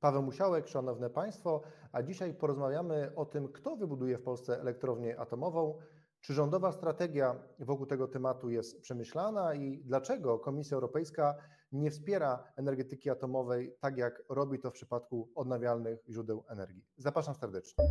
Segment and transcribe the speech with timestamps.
[0.00, 1.60] Paweł Musiałek, szanowne Państwo,
[1.92, 5.78] a dzisiaj porozmawiamy o tym, kto wybuduje w Polsce elektrownię atomową,
[6.20, 11.34] czy rządowa strategia wokół tego tematu jest przemyślana i dlaczego Komisja Europejska
[11.72, 16.84] nie wspiera energetyki atomowej tak, jak robi to w przypadku odnawialnych źródeł energii?
[16.96, 17.84] Zapraszam serdecznie.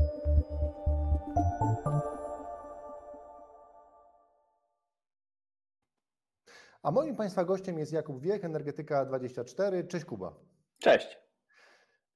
[6.84, 9.84] A moim Państwa gościem jest Jakub Wiech, Energetyka 24.
[9.84, 10.34] Cześć Kuba.
[10.80, 11.29] Cześć.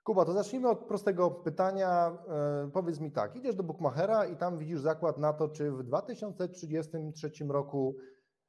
[0.04, 2.18] Kuba, to zacznijmy od prostego pytania.
[2.28, 5.84] E, powiedz mi tak, idziesz do Bookmachera i tam widzisz zakład na to, czy w
[5.84, 7.96] 2033 roku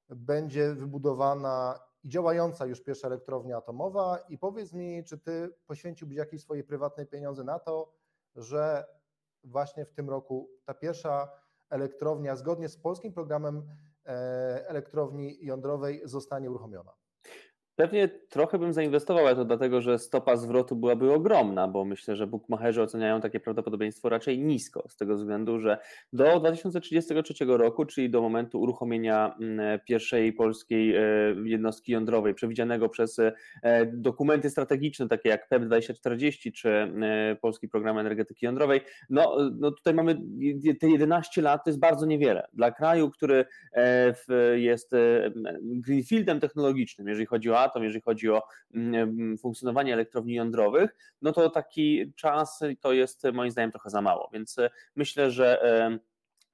[0.09, 6.43] będzie wybudowana i działająca już pierwsza elektrownia atomowa i powiedz mi, czy ty poświęciłbyś jakieś
[6.43, 7.93] swoje prywatne pieniądze na to,
[8.37, 8.84] że
[9.45, 11.29] właśnie w tym roku ta pierwsza
[11.71, 13.68] elektrownia zgodnie z polskim programem
[14.07, 16.93] e, elektrowni jądrowej zostanie uruchomiona?
[17.77, 22.27] Pewnie trochę bym zainwestował, ale to dlatego, że stopa zwrotu byłaby ogromna, bo myślę, że
[22.27, 25.79] bookmacherzy oceniają takie prawdopodobieństwo raczej nisko, z tego względu, że
[26.12, 31.01] do 2033 roku, czyli do momentu uruchomienia mm, pierwszej polskiej e,
[31.45, 33.32] jednostki jądrowej, przewidzianego przez e,
[33.87, 39.95] dokumenty strategiczne, takie jak PEP 2040 czy e, Polski Program Energetyki Jądrowej, no, no tutaj
[39.95, 40.21] mamy
[40.80, 42.49] te 11 lat, to jest bardzo niewiele.
[42.52, 43.45] Dla kraju, który
[44.54, 44.93] jest
[45.62, 48.43] greenfieldem technologicznym, jeżeli chodzi o atom, jeżeli chodzi o
[48.74, 54.02] mm, mm, funkcjonowanie elektrowni jądrowych, no to taki czas to jest moim zdaniem trochę za
[54.02, 54.30] mało.
[54.32, 55.60] Więc e, myślę, że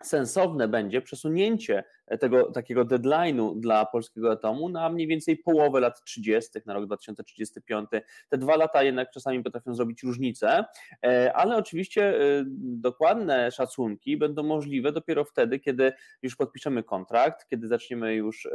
[0.03, 1.85] sensowne będzie przesunięcie
[2.19, 7.91] tego takiego deadline'u dla polskiego atomu na mniej więcej połowę lat 30., na rok 2035.
[8.29, 10.65] Te dwa lata jednak czasami potrafią zrobić różnicę,
[11.07, 17.69] e, ale oczywiście e, dokładne szacunki będą możliwe dopiero wtedy, kiedy już podpiszemy kontrakt, kiedy
[17.69, 18.49] zaczniemy już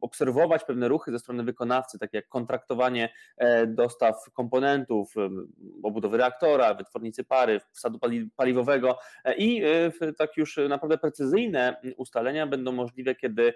[0.00, 5.14] obserwować pewne ruchy ze strony wykonawcy, takie jak kontraktowanie e, dostaw komponentów,
[5.82, 7.98] obudowy reaktora, wytwornicy pary, wsadu
[8.36, 8.98] paliwowego
[9.38, 9.62] i
[10.18, 13.54] tak już naprawdę precyzyjne ustalenia ustalenia będą możliwe, kiedy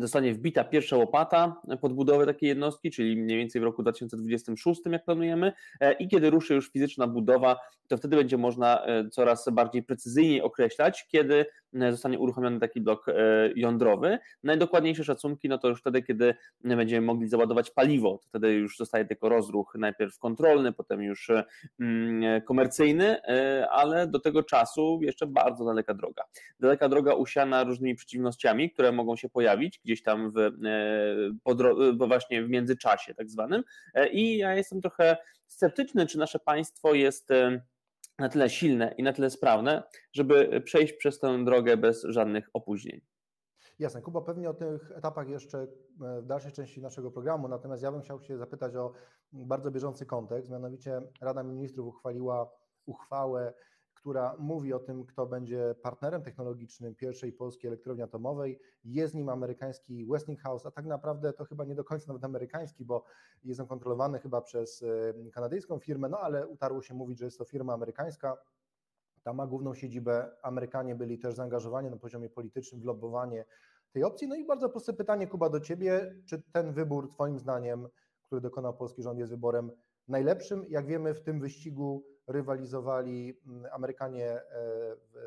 [0.00, 5.04] zostanie wbita pierwsza łopata pod budowę takiej jednostki, czyli mniej więcej w roku 2026, jak
[5.04, 7.56] planujemy, e, i kiedy ruszy już fizyczna budowa,
[7.88, 11.46] to wtedy będzie można e, coraz bardziej precyzyjnie określać, kiedy
[11.90, 13.06] zostanie uruchomiony taki blok
[13.56, 14.18] jądrowy.
[14.42, 19.04] Najdokładniejsze szacunki, no to już wtedy, kiedy będziemy mogli załadować paliwo, to wtedy już zostaje
[19.04, 21.30] tylko rozruch, najpierw kontrolny, potem już
[21.80, 23.22] mm, komercyjny,
[23.70, 26.24] ale do tego czasu jeszcze bardzo daleka droga.
[26.60, 32.48] Daleka droga usiana różnymi przeciwnościami, które mogą się pojawić, gdzieś tam w, e, właśnie w
[32.48, 33.62] międzyczasie tak zwanym.
[33.94, 37.60] E, I ja jestem trochę sceptyczny, czy nasze państwo jest e,
[38.18, 39.82] na tyle silne i na tyle sprawne,
[40.12, 43.00] żeby przejść przez tę drogę bez żadnych opóźnień.
[43.78, 45.66] Jasne, Kuba, pewnie o tych etapach jeszcze
[46.00, 48.92] w dalszej części naszego programu, natomiast ja bym chciał się zapytać o
[49.32, 52.50] bardzo bieżący kontekst, mianowicie Rada Ministrów uchwaliła
[52.86, 53.54] uchwałę
[54.04, 58.60] która mówi o tym, kto będzie partnerem technologicznym pierwszej polskiej elektrowni atomowej.
[58.84, 63.04] Jest nim amerykański Westinghouse, a tak naprawdę to chyba nie do końca nawet amerykański, bo
[63.44, 67.38] jest on kontrolowany chyba przez e, kanadyjską firmę, no ale utarło się mówić, że jest
[67.38, 68.36] to firma amerykańska.
[69.22, 70.30] Ta ma główną siedzibę.
[70.42, 73.44] Amerykanie byli też zaangażowani na poziomie politycznym w lobbowanie
[73.92, 74.28] tej opcji.
[74.28, 76.14] No i bardzo proste pytanie, Kuba, do Ciebie.
[76.26, 77.88] Czy ten wybór, Twoim zdaniem,
[78.22, 79.70] który dokonał polski rząd, jest wyborem
[80.08, 80.64] najlepszym?
[80.68, 84.40] Jak wiemy, w tym wyścigu rywalizowali mm, Amerykanie e,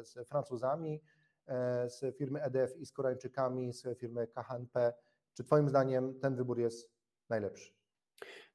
[0.03, 1.01] z Francuzami,
[1.47, 4.93] e, z firmy EDF i z Koreańczykami, z firmy KHNP.
[5.33, 6.91] Czy Twoim zdaniem ten wybór jest
[7.29, 7.73] najlepszy?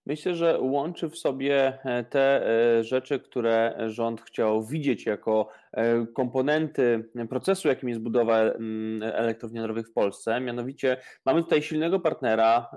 [0.06, 2.44] Myślę, że łączy w sobie e, te
[2.84, 5.48] rzeczy, które rząd chciał widzieć jako
[6.14, 10.40] komponenty procesu, jakim jest budowa mm, elektrowni jądrowych w Polsce.
[10.40, 10.96] Mianowicie
[11.26, 12.70] mamy tutaj silnego partnera,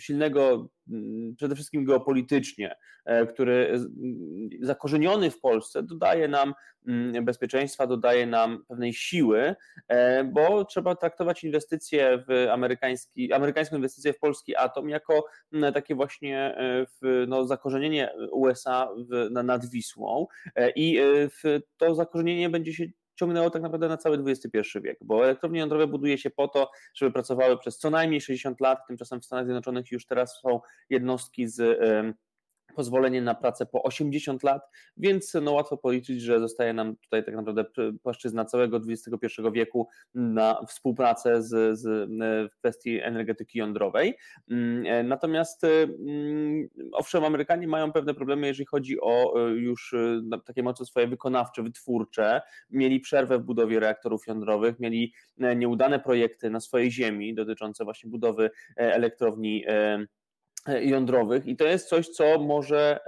[0.00, 3.80] silnego Mm, przede wszystkim geopolitycznie, e, który
[4.60, 6.54] zakorzeniony w Polsce dodaje nam
[6.88, 9.54] mm, bezpieczeństwa, dodaje nam pewnej siły,
[9.88, 15.94] e, bo trzeba traktować inwestycje w amerykański, amerykańską inwestycję w polski atom jako mm, takie
[15.94, 16.51] właśnie e,
[17.02, 20.26] w, no, zakorzenienie USA w, nad Wisłą.
[20.76, 20.98] I
[21.42, 25.86] w to zakorzenienie będzie się ciągnęło tak naprawdę na cały XXI wiek, bo elektrownie jądrowe
[25.86, 29.92] buduje się po to, żeby pracowały przez co najmniej 60 lat, tymczasem w Stanach Zjednoczonych
[29.92, 30.60] już teraz są
[30.90, 31.78] jednostki z
[32.74, 34.62] pozwolenie na pracę po 80 lat,
[34.96, 37.64] więc no łatwo policzyć, że zostaje nam tutaj tak naprawdę
[38.02, 42.10] płaszczyzna całego XXI wieku na współpracę z, z,
[42.52, 44.14] w kwestii energetyki jądrowej.
[44.50, 50.20] Mm, e, natomiast mm, owszem, Amerykanie mają pewne problemy, jeżeli chodzi o e, już e,
[50.46, 52.40] takie mocno swoje wykonawcze, wytwórcze.
[52.70, 55.12] Mieli przerwę w budowie reaktorów jądrowych, mieli
[55.56, 59.64] nieudane projekty na swojej ziemi dotyczące właśnie budowy elektrowni
[60.80, 63.00] jądrowych i to jest coś, co może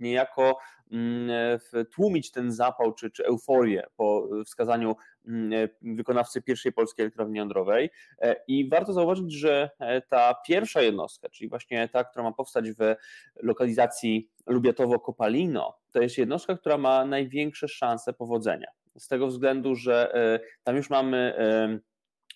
[0.00, 0.58] niejako
[0.92, 1.58] Mm,
[1.94, 4.96] tłumić ten zapał czy, czy euforię po wskazaniu
[5.26, 7.90] mm, wykonawcy pierwszej polskiej elektrowni jądrowej.
[8.18, 12.70] E, I warto zauważyć, że e, ta pierwsza jednostka, czyli właśnie ta, która ma powstać
[12.72, 12.94] w
[13.42, 18.68] lokalizacji Lubiatowo-Kopalino, to jest jednostka, która ma największe szanse powodzenia.
[18.98, 21.34] Z tego względu, że e, tam już mamy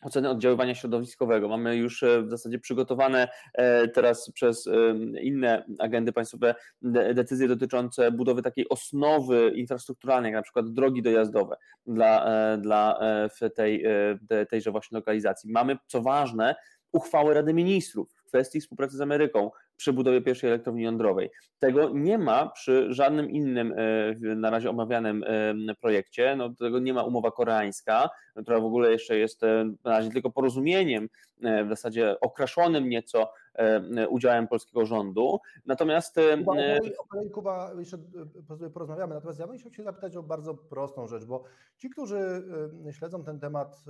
[0.01, 1.49] oceny oddziaływania środowiskowego.
[1.49, 4.73] Mamy już e, w zasadzie przygotowane e, teraz przez e,
[5.23, 6.55] inne agendy państwowe
[7.15, 11.57] decyzje dotyczące budowy takiej osnowy infrastrukturalnej, jak na przykład drogi dojazdowe
[11.87, 12.27] dla,
[12.59, 13.01] dla
[13.41, 13.85] w tej,
[14.49, 15.53] tejże właśnie lokalizacji.
[15.53, 16.55] Mamy, co ważne,
[16.93, 19.51] uchwały Rady Ministrów w kwestii współpracy z Ameryką
[19.81, 21.31] przy budowie pierwszej elektrowni jądrowej.
[21.59, 26.37] Tego nie ma przy żadnym innym e, na razie omawianym e, projekcie.
[26.37, 28.11] No, tego nie ma umowa koreańska,
[28.43, 31.09] która w ogóle jeszcze jest e, na razie tylko porozumieniem,
[31.41, 33.33] w zasadzie okraszonym nieco
[34.09, 35.39] udziałem polskiego rządu.
[35.67, 36.17] Natomiast.
[36.39, 36.53] Kuba,
[36.99, 37.99] o kolei Kuba, jeszcze
[38.75, 39.15] porozmawiamy.
[39.15, 41.45] Natomiast ja bym chciał się zapytać o bardzo prostą rzecz, bo
[41.79, 42.19] ci, którzy
[42.91, 43.85] śledzą ten temat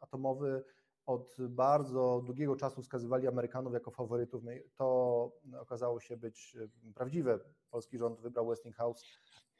[0.00, 0.64] atomowy,
[1.06, 4.44] od bardzo długiego czasu wskazywali Amerykanów jako faworytów.
[4.44, 6.56] No to okazało się być
[6.88, 7.38] e, prawdziwe.
[7.70, 9.04] Polski rząd wybrał Westinghouse.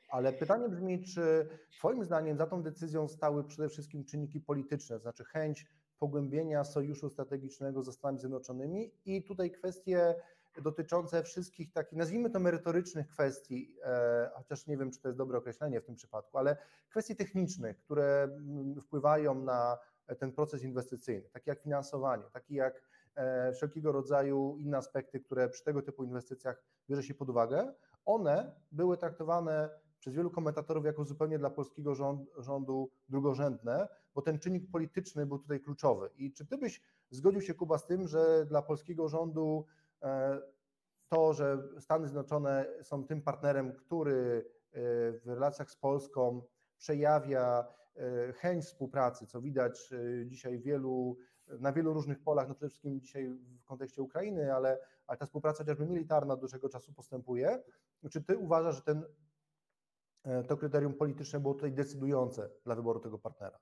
[0.08, 1.48] Ale pytanie brzmi, czy
[1.78, 5.66] Twoim zdaniem za tą decyzją stały przede wszystkim czynniki polityczne, to znaczy chęć
[5.98, 10.14] pogłębienia sojuszu strategicznego ze Stanami Zjednoczonymi i tutaj kwestie
[10.62, 15.38] dotyczące wszystkich takich, nazwijmy to merytorycznych kwestii, e, chociaż nie wiem, czy to jest dobre
[15.38, 16.56] określenie w tym przypadku, ale
[16.90, 19.78] kwestii technicznych, które mm, wpływają na
[20.18, 22.82] ten proces inwestycyjny, taki jak finansowanie, taki jak
[23.14, 27.74] e, wszelkiego rodzaju inne aspekty, które przy tego typu inwestycjach bierze się pod uwagę,
[28.04, 34.38] one były traktowane przez wielu komentatorów jako zupełnie dla polskiego rząd, rządu drugorzędne, bo ten
[34.38, 36.10] czynnik polityczny był tutaj kluczowy.
[36.16, 39.66] I czy ty byś zgodził się, Kuba, z tym, że dla polskiego rządu
[40.02, 40.40] e,
[41.08, 44.80] to, że Stany Zjednoczone są tym partnerem, który e,
[45.12, 46.42] w relacjach z Polską
[46.78, 47.74] przejawia
[48.36, 53.28] chęć współpracy, co widać e, dzisiaj wielu, na wielu różnych polach, no przede wszystkim dzisiaj
[53.28, 57.62] w kontekście Ukrainy, ale, ale ta współpraca chociażby militarna od dłuższego czasu postępuje.
[58.10, 59.04] Czy ty uważasz, że ten,
[60.24, 63.58] e, to kryterium polityczne było tutaj decydujące dla wyboru tego partnera?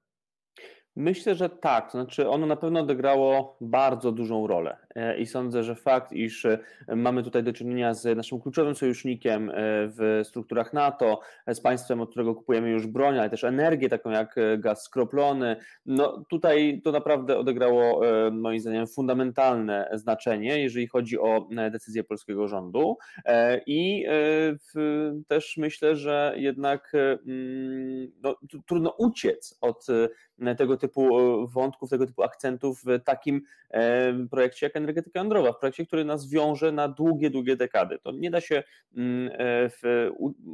[0.96, 1.90] Myślę, że tak.
[1.90, 6.58] Znaczy, ono na pewno odegrało bardzo dużą rolę e, i sądzę, że fakt, iż e,
[6.96, 9.54] mamy tutaj do czynienia z naszym kluczowym sojusznikiem e,
[9.88, 14.34] w strukturach NATO, z państwem, od którego kupujemy już broń, ale też energię, taką jak
[14.58, 15.56] gaz skroplony,
[15.86, 18.00] no tutaj to naprawdę odegrało
[18.32, 22.96] moim zdaniem fundamentalne znaczenie, jeżeli chodzi o decyzję polskiego rządu.
[23.66, 24.06] I
[25.28, 28.36] też myślę, że jednak mm, no,
[28.66, 29.86] trudno uciec od
[30.58, 35.58] tego typu e, wątków, tego typu akcentów w takim e, projekcie jak energetyka jądrowa, w
[35.58, 37.98] projekcie, który nas wiąże na długie, długie dekady.
[37.98, 38.62] To nie da się
[38.96, 39.70] mm, e,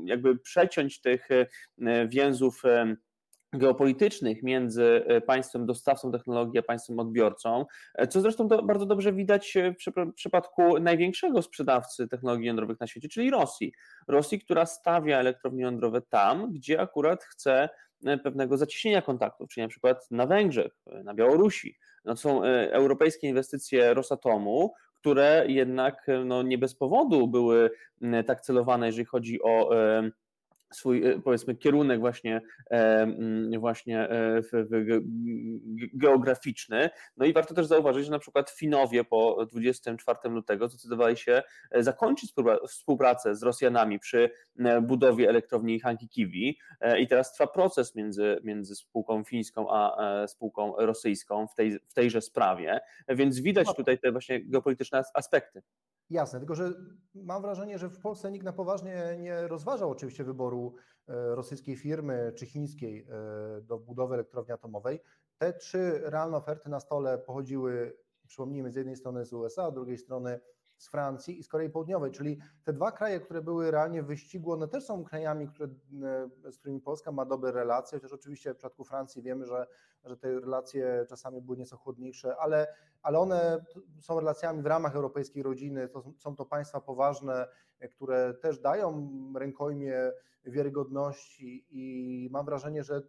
[0.05, 1.29] jakby przeciąć tych
[2.09, 2.63] więzów
[3.53, 7.67] geopolitycznych między państwem dostawcą technologii a państwem odbiorcą,
[8.09, 13.73] co zresztą bardzo dobrze widać w przypadku największego sprzedawcy technologii jądrowych na świecie, czyli Rosji.
[14.09, 17.69] Rosji, która stawia elektrownie jądrowe tam, gdzie akurat chce
[18.07, 21.79] E, pewnego zacieśnienia kontaktów, czyli na przykład na Węgrzech, e, na Białorusi.
[22.05, 27.71] No są e, europejskie inwestycje Rosatomu, które jednak no, nie bez powodu były
[28.27, 29.71] tak celowane, jeżeli chodzi o
[30.73, 34.43] swój e, powiedzmy kierunek właśnie, e, mm, właśnie e,
[35.95, 36.91] geograficzny.
[37.17, 41.43] No i warto też zauważyć, że na przykład Finowie po 24 lutego zdecydowali się
[41.79, 42.35] zakończyć
[42.69, 44.31] współpracę z Rosjanami przy
[44.83, 46.59] budowie elektrowni Hanki-Kiwi
[46.99, 49.97] i teraz trwa proces między, między spółką fińską a
[50.27, 53.75] spółką rosyjską w, tej, w tejże sprawie, więc widać no.
[53.75, 55.63] tutaj te właśnie geopolityczne aspekty.
[56.11, 56.73] Jasne, tylko że
[57.15, 60.75] mam wrażenie, że w Polsce nikt na poważnie nie rozważał oczywiście wyboru
[61.09, 65.01] e, rosyjskiej firmy czy chińskiej e, do budowy elektrowni atomowej.
[65.39, 67.97] Te trzy realne oferty na stole pochodziły,
[68.27, 70.41] przypomnijmy, z jednej strony z USA, a z drugiej strony
[70.79, 74.53] z Francji i z Korei Południowej, czyli te dwa kraje, które były realnie w wyścigu,
[74.53, 75.69] one też są krajami, które,
[76.47, 79.67] e, z którymi Polska ma dobre relacje, chociaż oczywiście w przypadku Francji wiemy, że,
[80.05, 83.65] że te relacje czasami były nieco chłodniejsze, ale, ale one
[84.01, 87.49] są relacjami w ramach europejskiej rodziny, to są to państwa poważne,
[87.91, 90.13] które też dają rękojmie
[90.45, 93.03] wiarygodności i mam wrażenie, że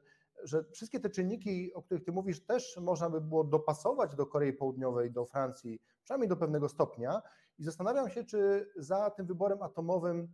[0.44, 4.54] że wszystkie te czynniki, o których Ty mówisz, też można by było dopasować do Korei
[4.54, 7.22] Południowej, do Francji, przynajmniej do pewnego stopnia.
[7.60, 10.28] I zastanawiam się, czy za tym wyborem atomowym,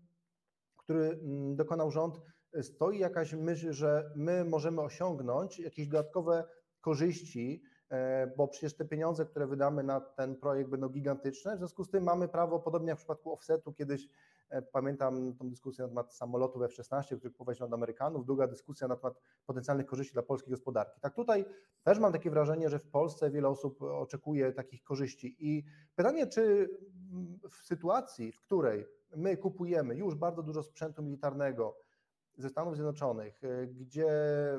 [0.78, 2.22] który mm, dokonał rząd,
[2.62, 6.44] stoi jakaś myśl, że my możemy osiągnąć jakieś dodatkowe
[6.82, 7.64] korzyści
[8.38, 12.04] bo przecież te pieniądze, które wydamy na ten projekt będą gigantyczne, w związku z tym
[12.04, 14.08] mamy prawo, podobnie jak w przypadku offsetu, kiedyś
[14.50, 18.96] E, pamiętam tą dyskusję na temat samolotów F-16, który kupować od Amerykanów, długa dyskusja na
[18.96, 21.02] temat potencjalnych korzyści dla polskiej gospodarki.
[21.02, 21.46] Tak tutaj
[21.84, 25.36] też mam takie wrażenie, że w Polsce wiele osób oczekuje takich korzyści.
[25.40, 25.64] I
[25.96, 26.70] pytanie, czy
[27.50, 31.78] w sytuacji, w której my kupujemy już bardzo dużo sprzętu militarnego
[32.38, 34.10] ze Stanów Zjednoczonych, e, gdzie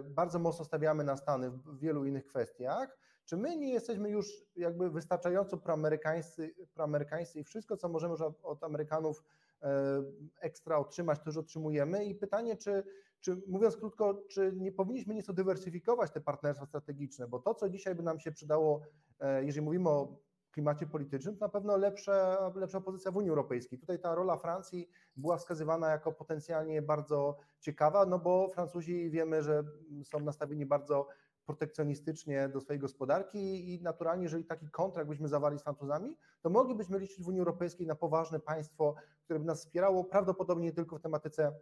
[0.05, 4.91] bardzo mocno stawiamy na Stany w wielu innych kwestiach, czy my nie jesteśmy już jakby
[4.91, 9.23] wystarczająco proamerykańscy, proamerykańscy i wszystko, co możemy już od Amerykanów
[9.63, 10.03] E,
[10.41, 12.05] ekstra otrzymać, to już otrzymujemy.
[12.05, 12.85] I pytanie, czy,
[13.21, 17.95] czy mówiąc krótko, czy nie powinniśmy nieco dywersyfikować te partnerstwa strategiczne, bo to, co dzisiaj
[17.95, 18.81] by nam się przydało,
[19.21, 20.17] e, jeżeli mówimy o
[20.57, 23.79] klimacie politycznym, to na pewno lepsza, lepsza pozycja w Unii Europejskiej.
[23.79, 29.65] Tutaj ta rola Francji była wskazywana jako potencjalnie bardzo ciekawa, no bo Francuzi wiemy, że
[30.05, 31.09] są nastawieni bardzo
[31.47, 36.99] protekcjonistycznie do swojej gospodarki i naturalnie, jeżeli taki kontrakt byśmy zawarli z Francuzami, to moglibyśmy
[36.99, 38.95] liczyć w Unii Europejskiej na poważne państwo,
[39.25, 41.53] które by nas wspierało, prawdopodobnie nie tylko w tematyce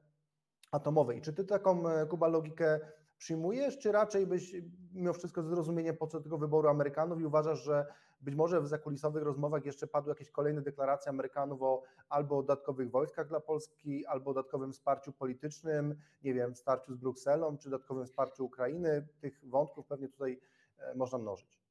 [0.72, 1.20] atomowej.
[1.20, 2.80] Czy ty taką, e, Kuba, logikę
[3.18, 4.56] przyjmujesz, czy raczej byś
[4.92, 7.86] mimo wszystko zrozumienie po co tego wyboru Amerykanów i uważasz, że
[8.20, 13.28] być może w zakulisowych rozmowach jeszcze padły jakieś kolejne deklaracje Amerykanów o albo dodatkowych wojskach
[13.28, 19.08] dla Polski, albo dodatkowym wsparciu politycznym, nie wiem, wsparciu z Brukselą, czy dodatkowym wsparciu Ukrainy.
[19.20, 20.40] Tych wątków pewnie tutaj
[20.78, 21.63] e, można mnożyć.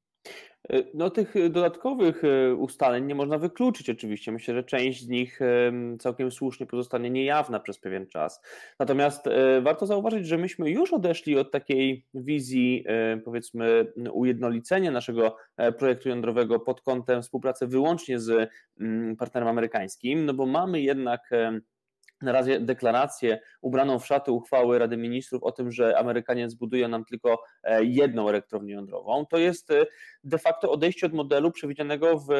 [0.72, 4.32] E, no, tych dodatkowych e, ustaleń nie można wykluczyć oczywiście.
[4.32, 5.40] Myślę, że część z nich
[5.98, 8.42] całkiem słusznie pozostanie niejawna przez pewien czas.
[8.78, 12.84] Natomiast e, warto zauważyć, że myśmy już odeszli od takiej wizji,
[13.24, 15.36] powiedzmy, ujednolicenia naszego
[15.78, 21.30] projektu jądrowego pod kątem współpracy wyłącznie z mm, partnerem amerykańskim, no bo mamy jednak
[22.24, 27.04] na razie deklarację ubraną w szaty uchwały Rady Ministrów o tym, że Amerykanie zbudują nam
[27.04, 27.42] tylko
[27.80, 29.26] jedną elektrownię jądrową.
[29.26, 29.72] To jest
[30.24, 32.30] de facto odejście od modelu przewidzianego w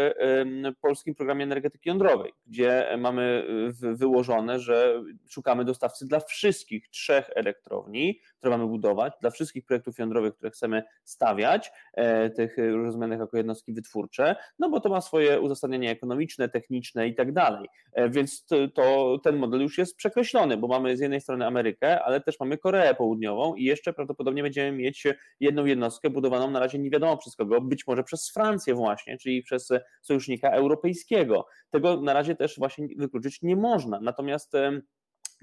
[0.80, 3.46] polskim programie energetyki jądrowej, gdzie mamy
[3.80, 10.34] wyłożone, że szukamy dostawcy dla wszystkich trzech elektrowni, które mamy budować, dla wszystkich projektów jądrowych,
[10.34, 15.90] które chcemy stawiać, e, tych rozumianych jako jednostki wytwórcze, no bo to ma swoje uzasadnienie
[15.90, 17.68] ekonomiczne, techniczne i tak dalej.
[17.92, 22.02] E, więc to, to ten model już jest przekreślony, bo mamy z jednej strony Amerykę,
[22.02, 25.04] ale też mamy Koreę Południową i jeszcze prawdopodobnie będziemy mieć
[25.40, 29.42] jedną jednostkę budowaną na razie nie wiadomo przez kogo, być może przez Francję właśnie, czyli
[29.42, 29.68] przez
[30.02, 31.46] sojusznika europejskiego.
[31.70, 34.00] Tego na razie też właśnie wykluczyć nie można.
[34.00, 34.52] Natomiast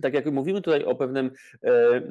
[0.02, 1.32] tak jak mówimy tutaj o pewnym
[1.64, 2.02] e,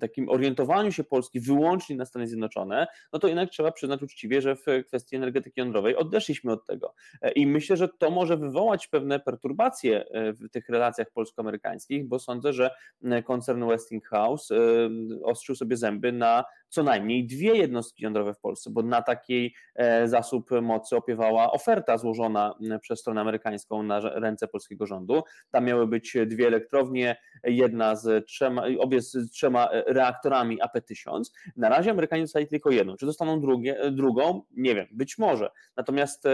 [0.00, 4.56] takim orientowaniu się Polski wyłącznie na Stany Zjednoczone, no to jednak trzeba przyznać uczciwie, że
[4.56, 6.94] w kwestii energetyki jądrowej odeszliśmy od tego.
[7.22, 12.18] E, I myślę, że to może wywołać pewne perturbacje e, w tych relacjach polsko-amerykańskich, bo
[12.18, 12.70] sądzę, że
[13.24, 14.48] koncern Westinghouse
[15.22, 20.08] ostrzył sobie zęby na co najmniej dwie jednostki jądrowe w Polsce, bo na takiej e,
[20.08, 25.22] zasób mocy opiewała oferta złożona przez stronę amerykańską na ręce polskiego rządu.
[25.50, 31.22] Tam miały być dwie elektrownie, jedna z trzema, obie z trzema e, reaktorami AP1000.
[31.56, 32.96] Na razie Amerykanie dostali tylko jedną.
[32.96, 34.42] Czy dostaną drugie, drugą?
[34.50, 35.50] Nie wiem, być może.
[35.76, 36.24] Natomiast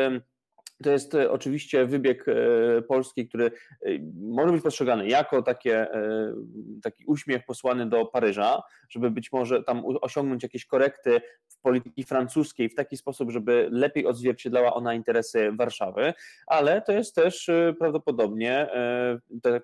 [0.82, 3.50] to jest e, oczywiście wybieg e, polski, który e,
[4.20, 5.86] może być postrzegany jako takie,
[6.82, 12.68] taki uśmiech posłany do Paryża, żeby być może tam osiągnąć jakieś korekty w polityki francuskiej
[12.68, 16.14] w taki sposób, żeby lepiej odzwierciedlała ona interesy Warszawy,
[16.46, 18.68] ale to jest też prawdopodobnie,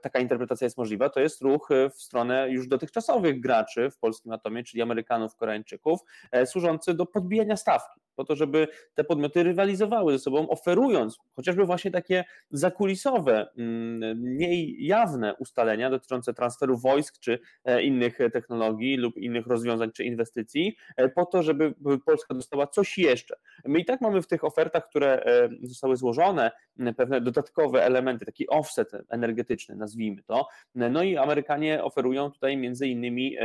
[0.03, 4.65] taka interpretacja jest możliwa, to jest ruch w stronę już dotychczasowych graczy w polskim atomie,
[4.65, 6.01] czyli Amerykanów, Koreańczyków,
[6.45, 11.91] służący do podbijania stawki po to, żeby te podmioty rywalizowały ze sobą, oferując chociażby właśnie
[11.91, 19.47] takie zakulisowe, mm, mniej jawne ustalenia dotyczące transferu wojsk czy e, innych technologii lub innych
[19.47, 21.75] rozwiązań czy inwestycji, e, po to, żeby
[22.07, 23.37] Polska dostała coś jeszcze.
[23.65, 26.51] My i tak mamy w tych ofertach, które e, zostały złożone,
[26.97, 30.47] pewne dodatkowe elementy, taki offset energetyczny, nazwijmy to.
[30.75, 33.37] No i Amerykanie oferują tutaj między innymi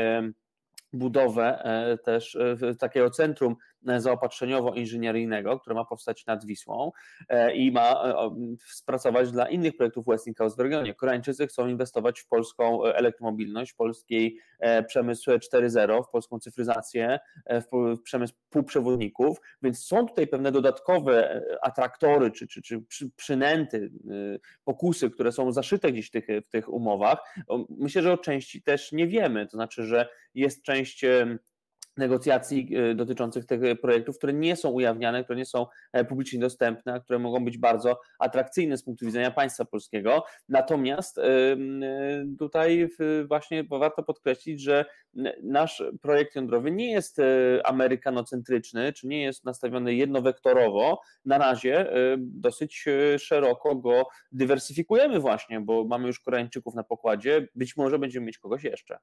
[0.93, 1.63] budowę
[2.03, 2.38] też
[2.79, 3.55] takiego centrum
[3.98, 6.91] zaopatrzeniowo-inżynieryjnego, które ma powstać nad Wisłą
[7.29, 8.36] e, i ma e,
[8.67, 10.93] spracować dla innych projektów Westinghouse w regionie.
[10.93, 17.19] Koreańczycy chcą inwestować w polską elektromobilność, w polski e, przemysł 4.0, w polską cyfryzację,
[17.50, 23.91] w przemysł półprzewodników, więc są tutaj pewne dodatkowe atraktory czy, czy, czy przynęty,
[24.63, 27.36] pokusy, które są zaszyte gdzieś w tych, w tych umowach.
[27.69, 31.05] Myślę, że o części też nie wiemy, to znaczy, że jest część część
[32.01, 36.93] negocjacji e, dotyczących tych projektów, które nie są ujawniane, które nie są e, publicznie dostępne,
[36.93, 40.24] a które mogą być bardzo atrakcyjne z punktu widzenia państwa polskiego.
[40.50, 41.24] Natomiast e,
[42.39, 42.89] tutaj
[43.27, 44.86] właśnie warto podkreślić, że
[45.43, 47.17] nasz projekt jądrowy nie jest
[47.63, 51.01] amerykanocentryczny, czy nie jest nastawiony jednowektorowo.
[51.25, 52.86] Na razie dosyć
[53.17, 58.63] szeroko go dywersyfikujemy właśnie, bo mamy już Koreańczyków na pokładzie, być może będziemy mieć kogoś
[58.63, 58.98] jeszcze.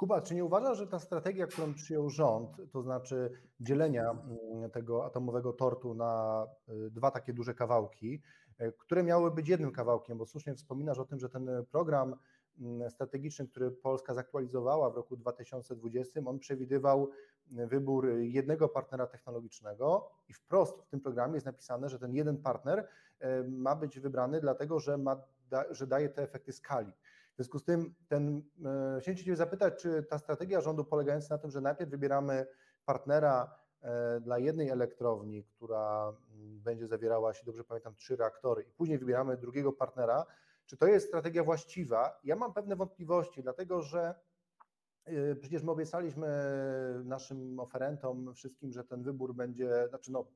[0.00, 2.29] Kuba, czy nie uważasz, że ta strategia, którą przyjął rząd,
[2.72, 8.22] to znaczy dzielenia mm, tego atomowego tortu na y, dwa takie duże kawałki,
[8.60, 12.16] y, które miały być jednym kawałkiem, bo słusznie wspominasz o tym, że ten program
[12.60, 17.10] mm, strategiczny, który Polska zaktualizowała w roku 2020, on przewidywał
[17.50, 22.78] wybór jednego partnera technologicznego i wprost w tym programie jest napisane, że ten jeden partner
[23.22, 25.22] y, ma być wybrany dlatego, że, ma,
[25.70, 26.92] że daje te efekty skali.
[27.40, 28.42] W związku z tym ten,
[28.96, 32.46] e, chciałem Cię zapytać, czy ta strategia rządu polegająca na tym, że najpierw wybieramy
[32.84, 38.72] partnera e, dla jednej elektrowni, która mm, będzie zawierała, jeśli dobrze pamiętam, trzy reaktory i
[38.72, 40.26] później wybieramy drugiego partnera,
[40.66, 42.20] czy to jest strategia właściwa?
[42.24, 44.14] Ja mam pewne wątpliwości, dlatego że
[45.04, 46.28] e, Przecież my obiecaliśmy
[47.04, 50.26] naszym oferentom wszystkim, że ten wybór będzie, znaczy no,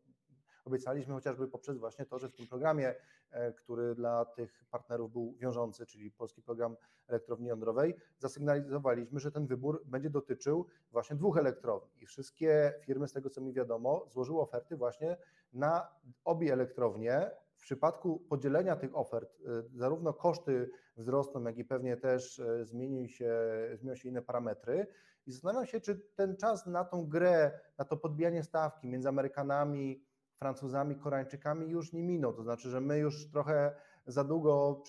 [0.65, 2.95] obiecaliśmy chociażby poprzez właśnie to, że w tym programie,
[3.31, 6.77] e, który dla tych partnerów był wiążący, czyli Polski Program
[7.09, 13.13] Elektrowni Jądrowej, zasygnalizowaliśmy, że ten wybór będzie dotyczył właśnie dwóch elektrowni i wszystkie firmy, z
[13.13, 15.17] tego co mi wiadomo, złożyły oferty właśnie
[15.53, 15.89] na
[16.25, 17.31] obie elektrownie.
[17.57, 22.67] W przypadku podzielenia tych ofert, e, zarówno koszty wzrosną, jak i pewnie też e,
[23.09, 23.31] się,
[23.75, 24.87] zmienią się inne parametry.
[25.27, 30.05] I zastanawiam się, czy ten czas na tą grę, na to podbijanie stawki między Amerykanami,
[30.39, 32.33] Francuzami, Koreańczykami już nie minął.
[32.33, 33.75] To znaczy, że my już trochę
[34.07, 34.83] za długo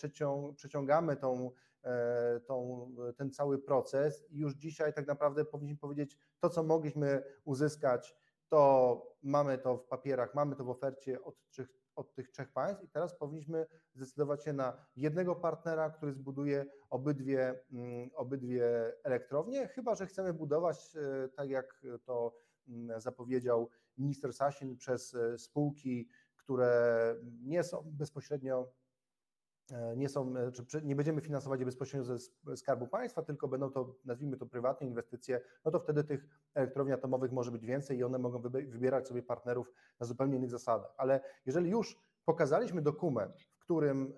[0.56, 1.52] przeciągamy tą,
[1.84, 7.24] e, tą, ten cały proces i już dzisiaj tak naprawdę powinniśmy powiedzieć, to co mogliśmy
[7.44, 8.16] uzyskać,
[8.50, 12.84] to mamy to w papierach, mamy to w ofercie od, trzech, od tych trzech państw
[12.84, 19.96] i teraz powinniśmy zdecydować się na jednego partnera, który zbuduje obydwie, mm, obydwie elektrownie, chyba
[19.96, 22.36] że chcemy budować, e, tak jak to
[22.68, 28.72] mm, zapowiedział minister Sasin przez e, spółki, które nie są bezpośrednio
[29.72, 33.72] e, nie są, e, czy nie będziemy finansować je bezpośrednio ze Skarbu Państwa, tylko będą
[33.72, 38.04] to, nazwijmy to prywatne inwestycje, no to wtedy tych elektrowni atomowych może być więcej i
[38.04, 40.94] one mogą wybierać sobie partnerów na zupełnie innych zasadach.
[40.98, 44.14] Ale jeżeli już pokazaliśmy dokument, w którym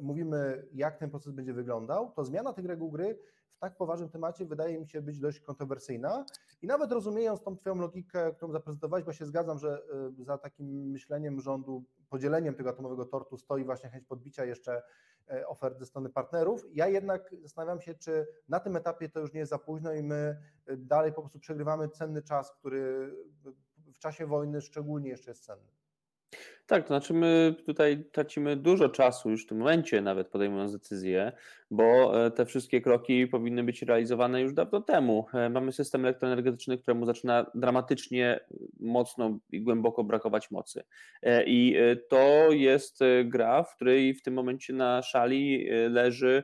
[0.00, 3.18] mówimy, jak ten proces będzie wyglądał, to zmiana tych reguł gry
[3.62, 6.26] tak poważnym temacie wydaje mi się być dość kontrowersyjna
[6.62, 9.82] i nawet rozumiejąc tą Twoją logikę, którą zaprezentowałeś, bo się zgadzam, że
[10.20, 14.82] y, za takim myśleniem rządu, podzieleniem tego atomowego tortu stoi właśnie chęć podbicia jeszcze
[15.30, 16.64] e, ofert ze strony partnerów.
[16.72, 20.02] Ja jednak zastanawiam się, czy na tym etapie to już nie jest za późno i
[20.02, 20.36] my
[20.70, 23.14] y, dalej po prostu przegrywamy cenny czas, który
[23.94, 25.81] w czasie wojny szczególnie jeszcze jest cenny.
[26.66, 31.32] Tak, to znaczy my tutaj tracimy dużo czasu już w tym momencie, nawet podejmując decyzje,
[31.70, 35.26] bo e, te wszystkie kroki powinny być realizowane już dawno temu.
[35.34, 38.40] E, mamy system elektroenergetyczny, któremu zaczyna dramatycznie
[38.80, 40.82] mocno i głęboko brakować mocy.
[41.22, 41.76] E, I
[42.08, 46.42] to jest gra, w której w tym momencie na szali leży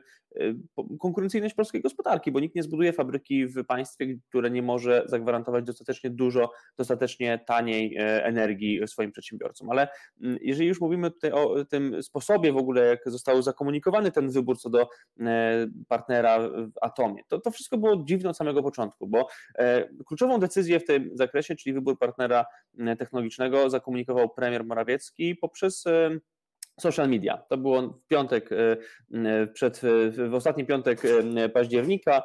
[0.99, 6.09] konkurencyjność polskiej gospodarki, bo nikt nie zbuduje fabryki w państwie, które nie może zagwarantować dostatecznie
[6.09, 9.69] dużo, dostatecznie taniej energii swoim przedsiębiorcom.
[9.69, 9.87] Ale
[10.21, 14.57] mm, jeżeli już mówimy tutaj o tym sposobie w ogóle, jak został zakomunikowany ten wybór
[14.57, 14.87] co do
[15.25, 17.23] E, partnera w Atomie.
[17.27, 21.55] To, to wszystko było dziwne od samego początku, bo e, kluczową decyzję w tym zakresie,
[21.55, 22.45] czyli wybór partnera
[22.79, 25.83] e, technologicznego, zakomunikował premier Morawiecki poprzez
[26.81, 27.37] social media.
[27.37, 28.49] To było w piątek,
[29.53, 29.81] przed,
[30.29, 31.01] w ostatni piątek
[31.53, 32.23] października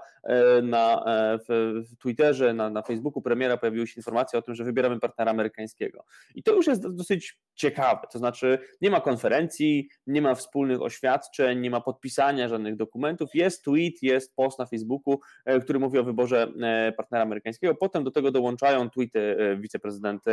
[0.63, 1.05] na,
[1.49, 6.05] w, Twitterze, na, na Facebooku premiera pojawiły się informacje o tym, że wybieramy partnera amerykańskiego.
[6.35, 11.61] I to już jest dosyć ciekawe, to znaczy nie ma konferencji, nie ma wspólnych oświadczeń,
[11.61, 16.05] nie ma podpisania żadnych dokumentów, jest tweet, jest post na Facebooku, e, który mówi o
[16.05, 20.25] wyborze e, partnera amerykańskiego, potem do tego dołączają tweety e, wiceprezydent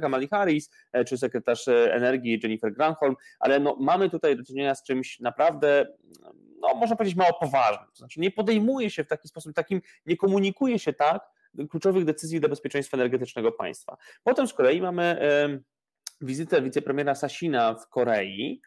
[0.00, 0.70] Kamali Harris
[1.06, 3.14] czy sekretarz energii Jennifer Granholm,
[3.44, 5.86] ale no, mamy tutaj do czynienia z czymś naprawdę,
[6.60, 10.16] no, można powiedzieć mało poważnym, to znaczy nie podejmuje się w taki sposób, takim, nie
[10.16, 11.30] komunikuje się tak
[11.70, 13.96] kluczowych decyzji dla bezpieczeństwa energetycznego państwa.
[14.22, 15.18] Potem z kolei mamy
[16.20, 18.60] wizytę wicepremiera Sasina w Korei,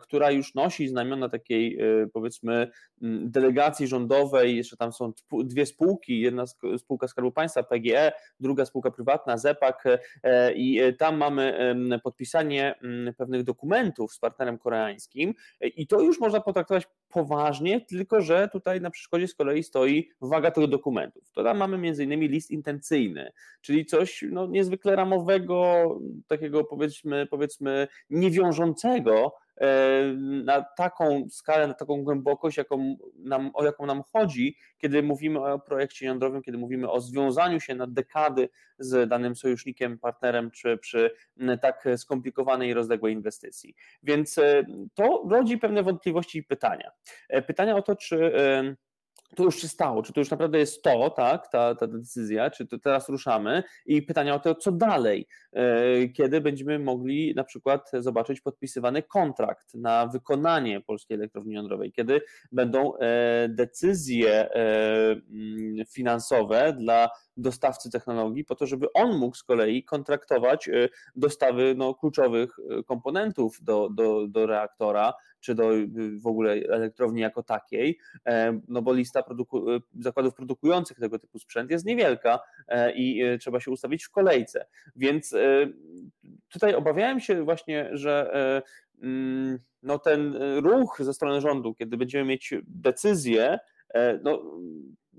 [0.00, 2.70] która już nosi znamiona takiej, e, powiedzmy,
[3.22, 4.56] delegacji rządowej.
[4.56, 5.12] Jeszcze tam są
[5.44, 6.44] dwie spółki: jedna
[6.78, 9.84] spółka Skarbu Państwa, PGE, druga spółka prywatna, ZEPAK,
[10.22, 11.74] e, i tam mamy
[12.04, 12.74] podpisanie
[13.16, 15.34] pewnych dokumentów z partnerem koreańskim.
[15.60, 20.50] I to już można potraktować poważnie, tylko że tutaj na przeszkodzie z kolei stoi waga
[20.50, 21.30] tych dokumentów.
[21.32, 25.88] To tam mamy innymi list intencyjny, czyli coś no, niezwykle ramowego,
[26.26, 29.34] takiego powiedzmy, powiedzmy niewiążącego,
[30.44, 35.58] na taką skalę, na taką głębokość, jaką nam, o jaką nam chodzi, kiedy mówimy o
[35.58, 41.10] projekcie jądrowym, kiedy mówimy o związaniu się na dekady z danym sojusznikiem, partnerem, czy przy
[41.60, 43.74] tak skomplikowanej i rozległej inwestycji.
[44.02, 46.90] Więc e, to rodzi pewne wątpliwości i pytania.
[47.28, 48.32] E, pytania o to, czy
[49.36, 52.66] to już się stało, czy to już naprawdę jest to, tak, ta, ta decyzja, czy
[52.66, 53.62] to teraz ruszamy?
[53.86, 59.74] I pytania o to, co dalej, e, kiedy będziemy mogli na przykład zobaczyć podpisywany kontrakt
[59.74, 62.20] na wykonanie polskiej elektrowni jądrowej, kiedy
[62.52, 69.42] będą e, decyzje e, mm, finansowe dla dostawcy technologii, po to, żeby on mógł z
[69.42, 70.70] kolei kontraktować
[71.16, 77.42] dostawy no, kluczowych komponentów do, do, do reaktora, czy do y, w ogóle elektrowni jako
[77.42, 82.92] takiej, e, no bo lista produku y, zakładów produkujących tego typu sprzęt jest niewielka e,
[82.92, 84.66] i y, trzeba się ustawić w kolejce.
[84.96, 85.66] Więc e,
[86.48, 88.30] tutaj obawiałem się właśnie, że
[89.02, 93.58] mm, no ten ruch ze strony rządu, kiedy będziemy mieć decyzję,
[94.22, 94.42] no,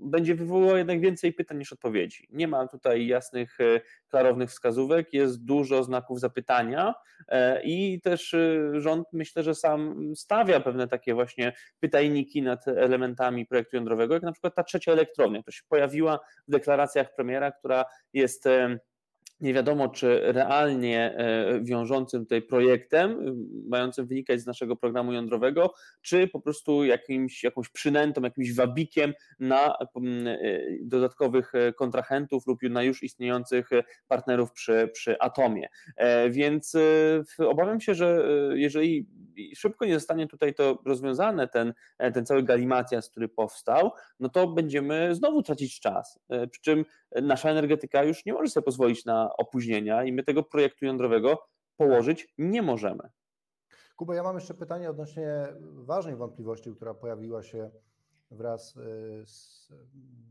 [0.00, 2.26] będzie wywoływał jednak więcej pytań niż odpowiedzi.
[2.30, 6.94] Nie ma tutaj jasnych, e, klarownych wskazówek, jest dużo znaków zapytania
[7.28, 13.46] e, i też e, rząd myślę, że sam stawia pewne takie właśnie pytajniki nad elementami
[13.46, 17.84] projektu jądrowego, jak na przykład ta trzecia elektrownia, to się pojawiła w deklaracjach premiera, która
[18.12, 18.48] jest
[19.40, 23.36] nie wiadomo, czy realnie e, wiążącym tutaj projektem,
[23.68, 29.74] mającym wynikać z naszego programu jądrowego, czy po prostu jakimś, jakąś przynętą, jakimś wabikiem na
[29.74, 29.78] e,
[30.82, 33.70] dodatkowych e, kontrahentów lub na już istniejących
[34.08, 35.68] partnerów przy, przy atomie.
[36.30, 36.76] Więc
[37.38, 39.06] obawiam się, że jeżeli
[39.56, 41.74] szybko nie zostanie tutaj to rozwiązane, ten,
[42.14, 46.18] ten cały galimatias, który powstał, no to będziemy znowu tracić czas.
[46.50, 46.84] Przy czym
[47.22, 51.38] nasza energetyka już nie może sobie pozwolić na opóźnienia i my tego projektu jądrowego
[51.76, 53.10] położyć nie możemy.
[53.96, 57.70] Kuba, ja mam jeszcze pytanie odnośnie ważnej wątpliwości, która pojawiła się
[58.30, 59.68] wraz y, z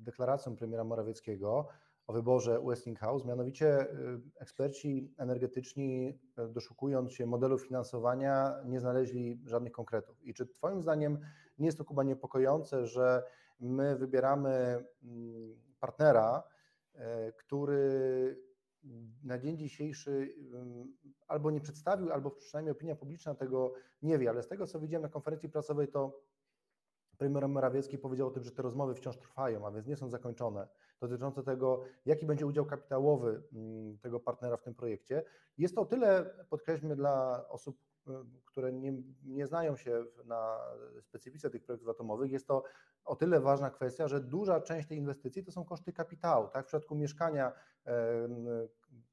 [0.04, 1.68] deklaracją premiera Morawieckiego
[2.08, 3.26] o wyborze Westinghouse.
[3.26, 10.24] Mianowicie y, eksperci energetyczni, y, doszukując się modelu finansowania, nie znaleźli żadnych konkretów.
[10.24, 11.20] I czy Twoim zdaniem
[11.60, 13.24] nie jest to, Kuba, niepokojące, że
[13.60, 14.50] my wybieramy
[15.04, 16.44] mm, partnera,
[17.38, 18.49] który
[19.24, 20.36] na dzień dzisiejszy
[21.28, 25.02] albo nie przedstawił, albo przynajmniej opinia publiczna tego nie wie, ale z tego co widziałem
[25.02, 26.22] na konferencji prasowej, to
[27.18, 30.68] premier Morawiecki powiedział o tym, że te rozmowy wciąż trwają, a więc nie są zakończone,
[31.00, 33.44] dotyczące tego, jaki będzie udział kapitałowy
[34.02, 35.24] tego partnera w tym projekcie.
[35.58, 37.78] Jest to o tyle, podkreślmy dla osób,
[38.45, 38.93] które nie,
[39.26, 40.60] nie znają się na
[41.02, 42.63] specyfice tych projektów atomowych, jest to
[43.06, 46.48] o tyle ważna kwestia, że duża część tej inwestycji to są koszty kapitału.
[46.48, 46.65] Tak?
[46.65, 47.52] W przypadku mieszkania,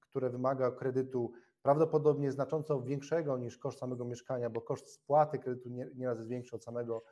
[0.01, 1.33] które wymaga kredytu
[1.63, 6.65] prawdopodobnie znacząco większego niż koszt samego mieszkania, bo koszt spłaty kredytu nieraz jest większy od,
[6.65, 7.03] samego,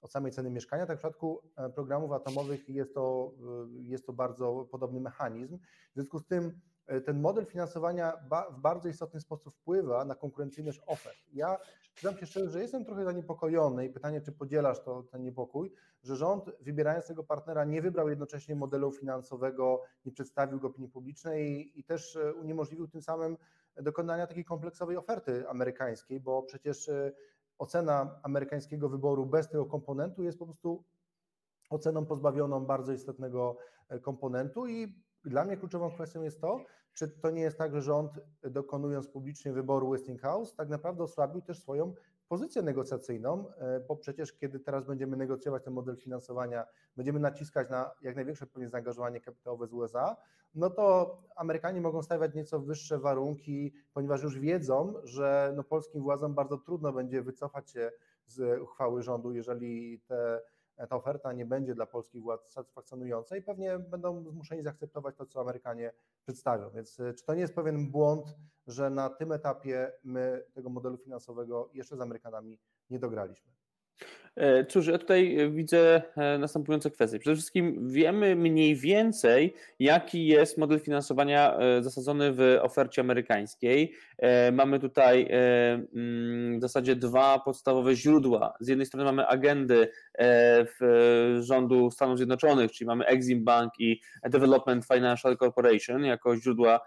[0.00, 0.86] od samej ceny mieszkania.
[0.86, 3.32] Tak w przypadku e, programów atomowych jest to,
[3.78, 5.58] e, jest to bardzo podobny mechanizm.
[5.58, 6.60] W związku z tym
[7.04, 8.12] ten model finansowania
[8.50, 11.16] w bardzo istotny sposób wpływa na konkurencyjność ofert.
[11.32, 11.58] Ja
[11.94, 15.72] przyznam się szczerze, że jestem trochę zaniepokojony i pytanie, czy podzielasz to, ten niepokój,
[16.02, 21.52] że rząd wybierając tego partnera nie wybrał jednocześnie modelu finansowego, nie przedstawił go opinii publicznej
[21.52, 23.36] i, i też e, uniemożliwił tym samym
[23.76, 27.12] dokonania takiej kompleksowej oferty amerykańskiej, bo przecież e,
[27.58, 30.84] ocena amerykańskiego wyboru bez tego komponentu jest po prostu
[31.70, 33.56] oceną pozbawioną bardzo istotnego
[34.02, 36.64] komponentu i dla mnie kluczową kwestią jest to,
[36.98, 41.58] czy to nie jest tak, że rząd dokonując publicznie wyboru Westinghouse tak naprawdę osłabił też
[41.58, 41.94] swoją
[42.28, 47.90] pozycję negocjacyjną, e, bo przecież kiedy teraz będziemy negocjować ten model finansowania, będziemy naciskać na
[48.02, 50.16] jak największe pewnie zaangażowanie kapitałowe z USA,
[50.54, 56.34] no to Amerykanie mogą stawiać nieco wyższe warunki, ponieważ już wiedzą, że no polskim władzom
[56.34, 57.90] bardzo trudno będzie wycofać się
[58.26, 60.40] z uchwały rządu, jeżeli te
[60.86, 65.40] ta oferta nie będzie dla polskich władz satysfakcjonująca i pewnie będą zmuszeni zaakceptować to, co
[65.40, 66.70] Amerykanie przedstawią.
[66.70, 68.36] Więc e, czy to nie jest pewien błąd,
[68.66, 72.58] że na tym etapie my tego modelu finansowego jeszcze z Amerykanami
[72.90, 73.57] nie dograliśmy?
[74.38, 77.18] E, cóż, ja tutaj e, widzę e, następujące kwestie.
[77.18, 83.92] Przede wszystkim wiemy mniej więcej, jaki jest model finansowania zasadzony w ofercie amerykańskiej.
[84.52, 88.54] Mamy tutaj mm, w zasadzie dwa podstawowe źródła.
[88.60, 89.88] Z jednej strony mamy agendy
[90.80, 96.80] w rządu Stanów Zjednoczonych, czyli mamy Exim Bank i Development Financial Corporation jako źródła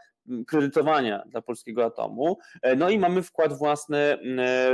[0.48, 2.38] kredytowania dla polskiego atomu.
[2.78, 4.18] No i mamy wkład własny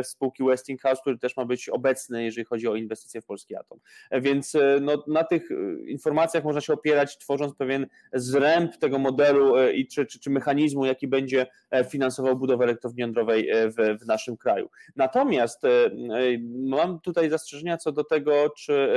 [0.03, 3.79] spółki Westinghouse, który też ma być obecny, jeżeli chodzi o inwestycje w polski atom.
[4.12, 5.49] Więc no, na tych
[5.88, 11.07] informacjach można się opierać, tworząc pewien zręb tego modelu i czy, czy, czy mechanizmu, jaki
[11.07, 11.47] będzie
[11.89, 14.69] finansował budowę elektrowni jądrowej w, w naszym kraju.
[14.95, 15.62] Natomiast
[16.65, 18.89] mam tutaj zastrzeżenia co do tego, czy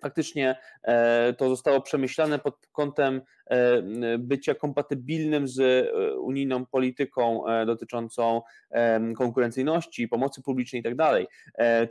[0.00, 0.56] faktycznie e,
[1.36, 3.82] to zostało przemyślane pod kątem e,
[4.18, 8.42] bycia kompatybilnym z e, unijną polityką dotyczącą
[9.16, 10.96] konkurencyjności, pomocy publicznej i tak.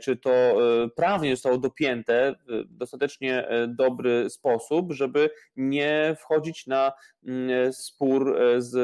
[0.00, 0.56] Czy to
[0.96, 6.92] prawnie zostało dopięte w dostatecznie dobry sposób, żeby nie wchodzić na
[7.72, 8.76] spór z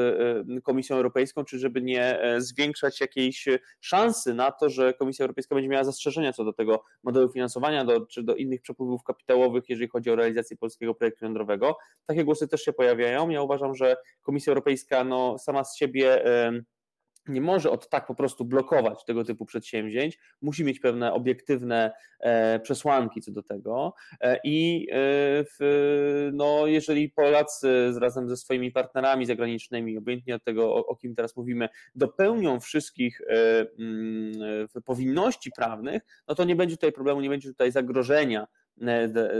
[0.63, 3.47] Komisją Europejską, czy żeby nie zwiększać jakiejś
[3.79, 8.05] szansy na to, że Komisja Europejska będzie miała zastrzeżenia co do tego modelu finansowania, do,
[8.05, 11.77] czy do innych przepływów kapitałowych, jeżeli chodzi o realizację polskiego projektu jądrowego.
[12.05, 13.29] Takie głosy też się pojawiają.
[13.29, 16.23] Ja uważam, że Komisja Europejska no, sama z siebie
[17.27, 22.59] nie może od tak po prostu blokować tego typu przedsięwzięć, musi mieć pewne obiektywne e,
[22.59, 24.95] przesłanki co do tego e, i e,
[25.43, 31.15] w, no, jeżeli Polacy razem ze swoimi partnerami zagranicznymi, obojętnie od tego, o, o kim
[31.15, 33.21] teraz mówimy, dopełnią wszystkich
[33.79, 38.47] mm, powinności prawnych, no to nie będzie tutaj problemu, nie będzie tutaj zagrożenia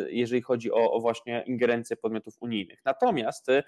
[0.10, 2.80] jeżeli chodzi o, o, właśnie ingerencję podmiotów unijnych.
[2.86, 3.64] Natomiast e,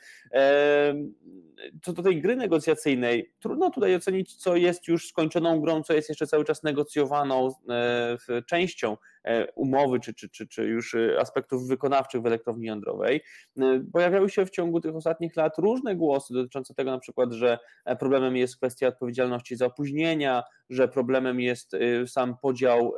[1.84, 6.10] co do tej gry negocjacyjnej, trudno tutaj ocenić, co jest już skończoną grą, co jest
[6.10, 8.97] jeszcze cały czas negocjowaną e, częścią
[9.56, 13.21] umowy, czy, czy, czy, czy już aspektów wykonawczych w elektrowni jądrowej.
[13.93, 17.60] Pojawiały się w ciągu tych ostatnich lat różne głosy dotyczące tego na przykład, że
[17.99, 21.71] problemem jest kwestia odpowiedzialności za opóźnienia, że problemem jest
[22.08, 22.93] sam podział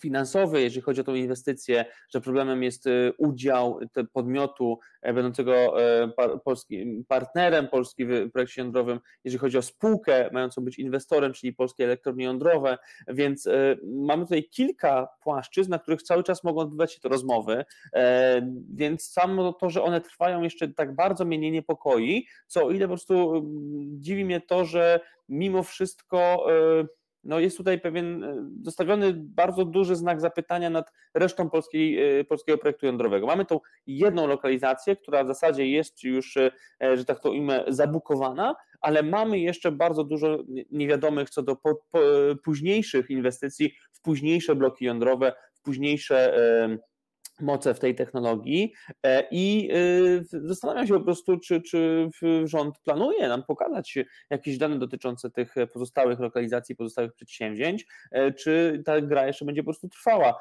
[0.00, 3.80] finansowy, jeżeli chodzi o tą inwestycję, że problemem jest y, udział
[4.12, 6.12] podmiotu e, będącego e,
[6.44, 11.84] polskim partnerem Polski w projekcie jądrowym, jeżeli chodzi o spółkę mającą być inwestorem, czyli polskie
[11.84, 12.78] elektrownie jądrowe,
[13.08, 17.64] więc e, mamy tutaj kilka płaszczyzn, na których cały czas mogą odbywać się te rozmowy,
[18.74, 22.86] więc samo to, że one trwają jeszcze tak bardzo mnie nie niepokoi, co o ile
[22.86, 23.42] po prostu
[23.86, 26.46] dziwi mnie to, że mimo wszystko
[27.24, 32.58] no jest tutaj pewien e, zostawiony bardzo duży znak zapytania nad resztą polskiej, e, polskiego
[32.58, 33.26] projektu jądrowego.
[33.26, 38.54] Mamy tą jedną lokalizację, która w zasadzie jest już, e, że tak to ujmę, zabukowana,
[38.80, 40.38] ale mamy jeszcze bardzo dużo
[40.70, 42.00] niewiadomych co do po, po,
[42.44, 46.36] późniejszych inwestycji w późniejsze bloki jądrowe, w późniejsze
[47.40, 49.70] moce w tej technologii e, i
[50.32, 52.10] e, zastanawiam się po prostu, czy, czy
[52.44, 53.98] rząd planuje nam pokazać
[54.30, 59.66] jakieś dane dotyczące tych pozostałych lokalizacji, pozostałych przedsięwzięć, e, czy ta gra jeszcze będzie po
[59.66, 60.34] prostu trwała,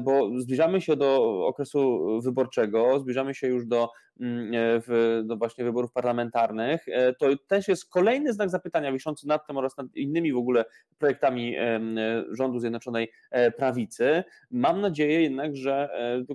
[0.00, 4.52] bo zbliżamy się do okresu wyborczego, zbliżamy się już do, mm,
[5.24, 6.86] do właśnie wyborów parlamentarnych,
[7.18, 10.64] to też jest kolejny znak zapytania wiszący nad tym oraz nad innymi w ogóle
[10.98, 11.56] projektami
[12.30, 13.12] rządu Zjednoczonej
[13.56, 14.24] Prawicy.
[14.50, 15.88] Mam nadzieję jednak, że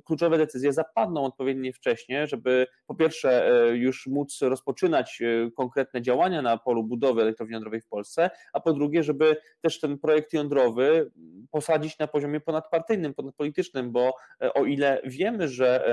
[0.06, 6.42] kluczowe decyzje zapadną odpowiednio wcześnie, żeby po pierwsze e, już móc rozpoczynać e, konkretne działania
[6.42, 11.12] na polu budowy elektrowni jądrowej w Polsce, a po drugie, żeby też ten projekt jądrowy
[11.52, 15.84] posadzić na poziomie ponadpartyjnym, ponadpolitycznym, bo e, o ile wiemy, że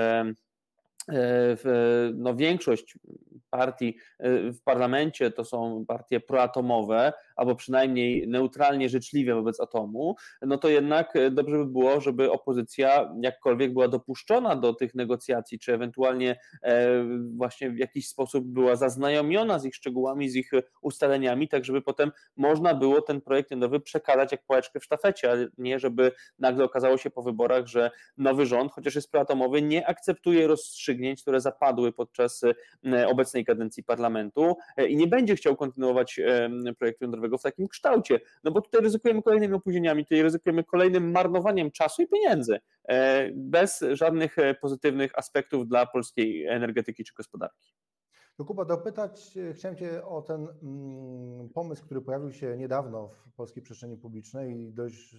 [2.13, 2.95] no, większość
[3.49, 3.97] partii
[4.53, 11.15] w parlamencie to są partie proatomowe, albo przynajmniej neutralnie życzliwe wobec atomu, no to jednak
[11.15, 16.87] e, dobrze by było, żeby opozycja jakkolwiek była dopuszczona do tych negocjacji, czy ewentualnie e,
[17.35, 20.51] właśnie w jakiś sposób była zaznajomiona z ich szczegółami, z ich
[20.81, 25.35] ustaleniami, tak żeby potem można było ten projekt jądrowy przekazać jak pałeczkę w sztafecie, a
[25.57, 30.47] nie żeby nagle okazało się po wyborach, że nowy rząd, chociaż jest proatomowy, nie akceptuje
[30.47, 34.55] rozstrzygnięć, które zapadły podczas e, obecnej kadencji parlamentu
[34.89, 36.19] i nie będzie chciał kontynuować
[36.77, 41.71] projektu jądrowego w takim kształcie, no bo tutaj ryzykujemy kolejnymi opóźnieniami, tutaj ryzykujemy kolejnym marnowaniem
[41.71, 47.73] czasu i pieniędzy, e, bez żadnych e, pozytywnych aspektów dla polskiej energetyki czy gospodarki.
[48.39, 53.33] No Kuba, dopytać e, chciałem Cię o ten mm, pomysł, który pojawił się niedawno w
[53.33, 55.15] polskiej przestrzeni publicznej i dość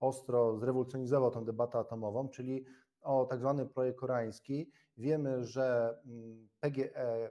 [0.00, 2.64] ostro zrewolucjonizował tę debatę atomową, czyli
[3.00, 4.70] o tak zwany projekt koreański.
[4.96, 7.30] Wiemy, że mm, PGE,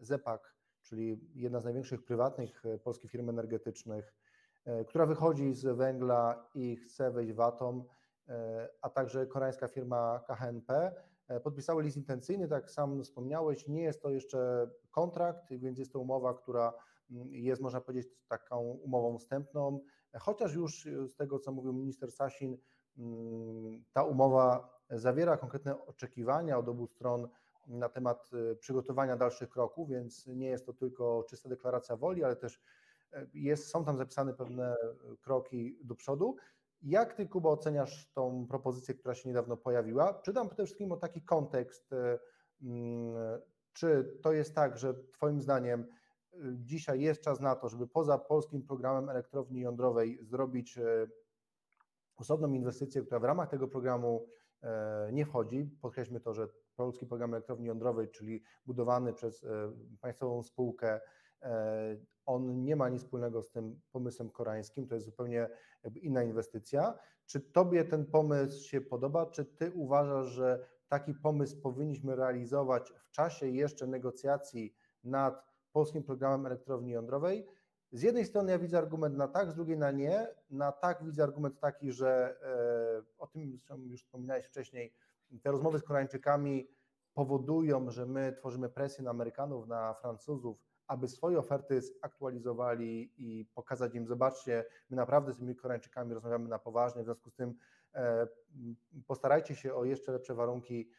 [0.00, 0.57] ZEPAK
[0.88, 4.14] czyli jedna z największych prywatnych e, polskich firm energetycznych,
[4.64, 7.84] e, która wychodzi z węgla i chce wejść w atom,
[8.28, 10.92] e, a także koreańska firma KHNP,
[11.44, 16.00] podpisały list intencyjny, tak jak sam wspomniałeś, nie jest to jeszcze kontrakt, więc jest to
[16.00, 16.72] umowa, która
[17.10, 19.80] mm, jest, można powiedzieć, taką umową wstępną,
[20.18, 22.58] chociaż już z tego, co mówił minister Sasin,
[22.98, 27.28] mm, ta umowa zawiera konkretne oczekiwania od obu stron
[27.68, 32.60] na temat przygotowania dalszych kroków, więc nie jest to tylko czysta deklaracja woli, ale też
[33.34, 34.76] jest, są tam zapisane pewne
[35.20, 36.36] kroki do przodu.
[36.82, 40.14] Jak ty, Kuba, oceniasz tą propozycję, która się niedawno pojawiła?
[40.14, 41.94] Pytam przede wszystkim o taki kontekst.
[43.72, 45.86] Czy to jest tak, że Twoim zdaniem y,
[46.58, 51.10] dzisiaj jest czas na to, żeby poza polskim programem elektrowni jądrowej zrobić y,
[52.16, 54.28] osobną inwestycję, która w ramach tego programu
[55.12, 55.70] nie wchodzi?
[55.80, 61.00] Podkreślmy to, że polski program elektrowni jądrowej, czyli budowany przez e, państwową spółkę,
[61.42, 65.48] e, on nie ma nic wspólnego z tym pomysłem koreańskim, to jest zupełnie
[65.94, 66.98] inna inwestycja.
[67.26, 69.26] Czy Tobie ten pomysł się podoba?
[69.26, 76.46] Czy Ty uważasz, że taki pomysł powinniśmy realizować w czasie jeszcze negocjacji nad polskim programem
[76.46, 77.46] elektrowni jądrowej?
[77.92, 80.28] Z jednej strony ja widzę argument na tak, z drugiej na nie.
[80.50, 84.94] Na tak widzę argument taki, że e, o tym już wspominałeś wcześniej,
[85.42, 86.68] te rozmowy z Koreańczykami
[87.14, 93.94] powodują, że my tworzymy presję na Amerykanów, na Francuzów, aby swoje oferty zaktualizowali i pokazać
[93.94, 97.54] im, zobaczcie, my naprawdę z tymi Koreańczykami rozmawiamy na poważnie, w związku z tym
[97.94, 98.28] e,
[99.06, 100.90] postarajcie się o jeszcze lepsze warunki,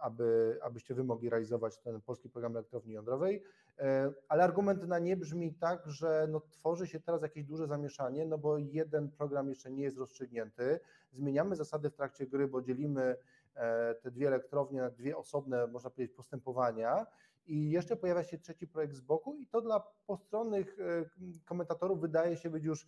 [0.00, 3.42] aby, abyście wy mogli realizować ten polski program elektrowni jądrowej,
[3.78, 8.26] e, ale argument na nie brzmi tak, że no, tworzy się teraz jakieś duże zamieszanie,
[8.26, 13.16] no bo jeden program jeszcze nie jest rozstrzygnięty, zmieniamy zasady w trakcie gry, bo dzielimy
[13.54, 17.06] e, te dwie elektrownie na dwie osobne, można powiedzieć, postępowania.
[17.46, 21.04] I jeszcze pojawia się trzeci projekt z boku, i to dla postronnych e,
[21.44, 22.86] komentatorów wydaje się być już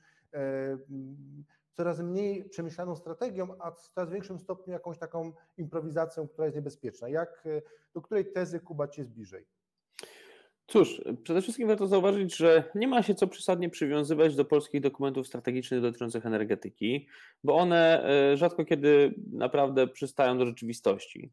[1.72, 7.08] coraz mniej przemyślaną strategią, a w coraz większym stopniu jakąś taką improwizacją, która jest niebezpieczna.
[7.08, 7.62] Jak, e,
[7.94, 9.46] do której tezy Kuba Ci jest bliżej?
[10.66, 15.26] Cóż, przede wszystkim warto zauważyć, że nie ma się co przesadnie przywiązywać do polskich dokumentów
[15.26, 17.08] strategicznych dotyczących energetyki,
[17.44, 21.32] bo one rzadko kiedy naprawdę przystają do rzeczywistości.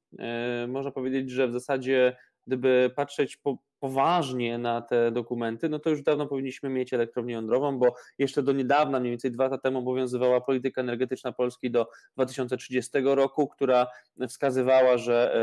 [0.68, 6.04] Można powiedzieć, że w zasadzie gdyby patrzeć po, poważnie na te dokumenty, no to już
[6.04, 10.42] dawno powinniśmy mieć elektrownię jądrową, bo jeszcze do niedawna, mniej więcej dwa lata temu obowiązywała
[10.42, 13.88] polityka energetyczna Polski do 2030 roku, która
[14.28, 15.34] wskazywała, że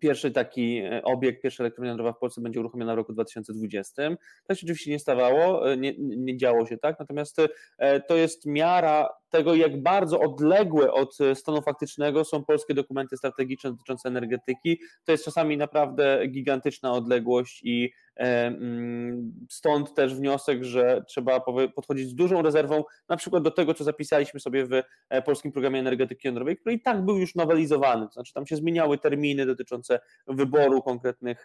[0.00, 4.02] Pierwszy taki e, obiekt, pierwsza elektrownia jądrowa w Polsce będzie uruchomiona w roku 2020.
[4.46, 7.36] Tak się oczywiście nie stawało, e, nie, nie działo się tak, natomiast
[7.78, 13.70] e, to jest miara tego, jak bardzo odległe od stanu faktycznego są polskie dokumenty strategiczne
[13.70, 14.80] dotyczące energetyki.
[15.04, 21.40] To jest czasami naprawdę gigantyczna odległość i mm, stąd też wniosek, że trzeba
[21.74, 24.82] podchodzić z dużą rezerwą, na przykład do tego, co zapisaliśmy sobie w
[25.24, 28.98] polskim programie energetyki jądrowej, który i tak był już nowelizowany, to znaczy tam się zmieniały
[28.98, 31.44] terminy dotyczące wyboru konkretnych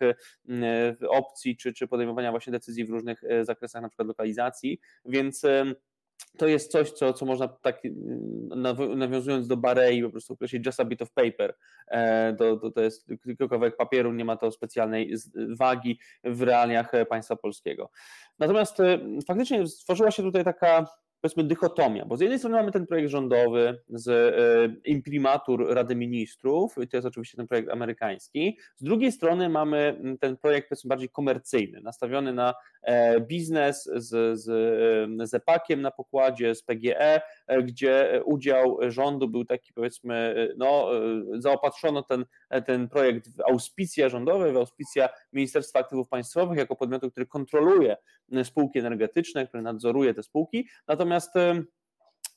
[1.09, 5.45] opcji, czy, czy podejmowania właśnie decyzji w różnych zakresach, na przykład lokalizacji, więc
[6.37, 7.81] to jest coś, co, co można tak
[8.95, 11.55] nawiązując do Barei po prostu określić just a bit of paper.
[11.87, 15.13] E, to, to, to jest tylko kawałek papieru, nie ma to specjalnej
[15.59, 17.89] wagi w realiach państwa polskiego.
[18.39, 20.85] Natomiast e, faktycznie stworzyła się tutaj taka
[21.25, 26.75] powiedzmy dychotomia, bo z jednej strony mamy ten projekt rządowy z e, imprimatur Rady Ministrów,
[26.81, 30.87] i to jest oczywiście ten projekt amerykański, z drugiej strony mamy mm, ten projekt powiedzmy
[30.87, 34.49] bardziej komercyjny, nastawiony na e, biznes z, z,
[35.21, 37.21] e, z EPAkiem na pokładzie, z PGE,
[37.63, 40.89] gdzie udział rządu był taki powiedzmy, no
[41.33, 42.25] zaopatrzono ten,
[42.61, 47.97] ten projekt w auspicja rządowe, w auspicja Ministerstwa Aktywów Państwowych jako podmiotu, który kontroluje
[48.43, 51.63] spółki energetyczne, który nadzoruje te spółki, natomiast e, e,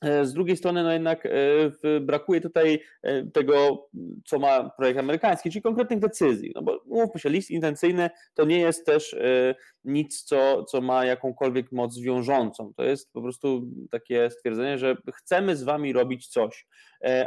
[0.01, 2.79] z drugiej strony, no jednak e, brakuje tutaj
[3.33, 3.87] tego,
[4.25, 6.51] co ma projekt amerykański, czyli konkretnych decyzji.
[6.55, 9.15] No bo mówmy się, list intencyjny to nie jest też
[9.83, 12.73] nic, co, co ma jakąkolwiek moc wiążącą.
[12.73, 16.67] To jest po prostu takie stwierdzenie, że chcemy z wami robić coś,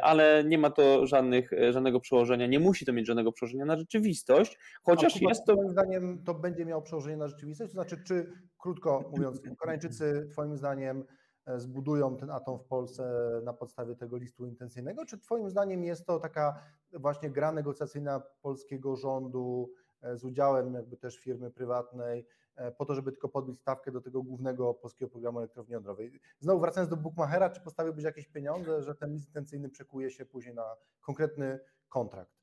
[0.03, 4.59] ale nie ma to żadnych, żadnego przełożenia, nie musi to mieć żadnego przełożenia na rzeczywistość,
[4.83, 5.55] chociaż Kuba, jest to.
[5.55, 10.57] Moim zdaniem to będzie miało przełożenie na rzeczywistość, to znaczy, czy krótko mówiąc, Koreańczycy Twoim
[10.57, 11.22] zdaniem e,
[11.57, 13.13] zbudują ten atom w Polsce
[13.45, 18.97] na podstawie tego listu intencyjnego, czy Twoim zdaniem jest to taka właśnie gra negocjacyjna polskiego
[18.97, 19.71] rządu
[20.03, 22.27] e, z udziałem jakby też firmy prywatnej,
[22.57, 26.21] e, po to, żeby tylko podbić stawkę do tego głównego polskiego programu elektrowni jądrowej.
[26.41, 30.55] Znowu wracając do Bookmachera, czy postawiłbyś jakieś pieniądze, że ten list intencyjny przekuje się później
[30.55, 32.42] na konkretny kontrakt?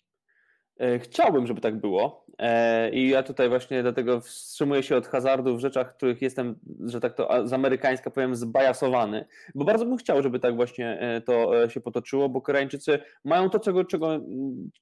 [0.80, 5.58] E, chciałbym, żeby tak było e, i ja tutaj właśnie dlatego wstrzymuję się od hazardu
[5.58, 9.98] w rzeczach, w których jestem, że tak to z amerykańska powiem, zbajasowany, bo bardzo bym
[9.98, 14.20] chciał, żeby tak właśnie e, to się potoczyło, bo Koreańczycy mają to, czego, czego,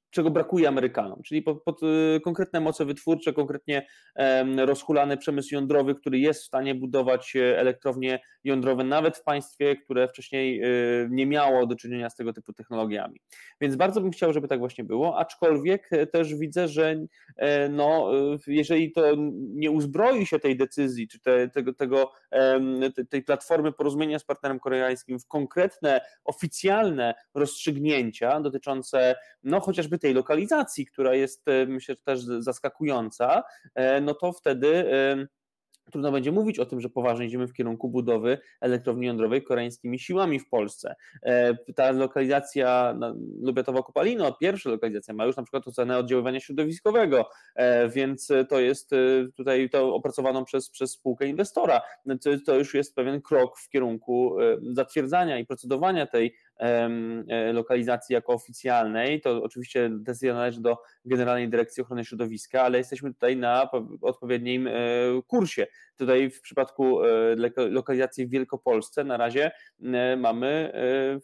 [0.09, 1.81] czego brakuje Amerykanom, czyli pod, pod
[2.23, 3.87] konkretne moce wytwórcze, konkretnie
[4.57, 10.61] rozhulany przemysł jądrowy, który jest w stanie budować elektrownie jądrowe nawet w państwie, które wcześniej
[11.09, 13.21] nie miało do czynienia z tego typu technologiami.
[13.61, 16.95] Więc bardzo bym chciał, żeby tak właśnie było, aczkolwiek jednak też widzę, że
[17.69, 18.11] no,
[18.47, 19.01] jeżeli to
[19.37, 22.11] nie uzbroi się tej decyzji, czy te, tego, tego,
[23.09, 30.85] tej platformy porozumienia z partnerem koreańskim w konkretne, oficjalne rozstrzygnięcia dotyczące no, chociażby tej lokalizacji,
[30.85, 33.43] która jest myślę też zaskakująca,
[34.01, 34.85] no to wtedy
[35.91, 40.39] trudno będzie mówić o tym, że poważnie idziemy w kierunku budowy elektrowni jądrowej koreańskimi siłami
[40.39, 40.95] w Polsce.
[41.23, 42.95] E, ta lokalizacja
[43.41, 48.93] Lubiatowa Kopalino, pierwsza lokalizacja, ma już na przykład ocenę oddziaływania środowiskowego, e, więc to jest
[48.93, 48.97] e,
[49.35, 51.81] tutaj to opracowaną przez, przez spółkę inwestora.
[52.21, 56.35] To, to już jest pewien krok w kierunku zatwierdzania i procedowania tej
[57.53, 59.21] lokalizacji jako oficjalnej.
[59.21, 63.69] To oczywiście decyzja należy do Generalnej Dyrekcji Ochrony Środowiska, ale jesteśmy tutaj na
[64.01, 64.69] odpowiednim
[65.27, 65.67] kursie.
[65.97, 67.35] Tutaj w przypadku e,
[67.69, 69.51] lokalizacji w Wielkopolsce na razie
[69.83, 70.73] e, mamy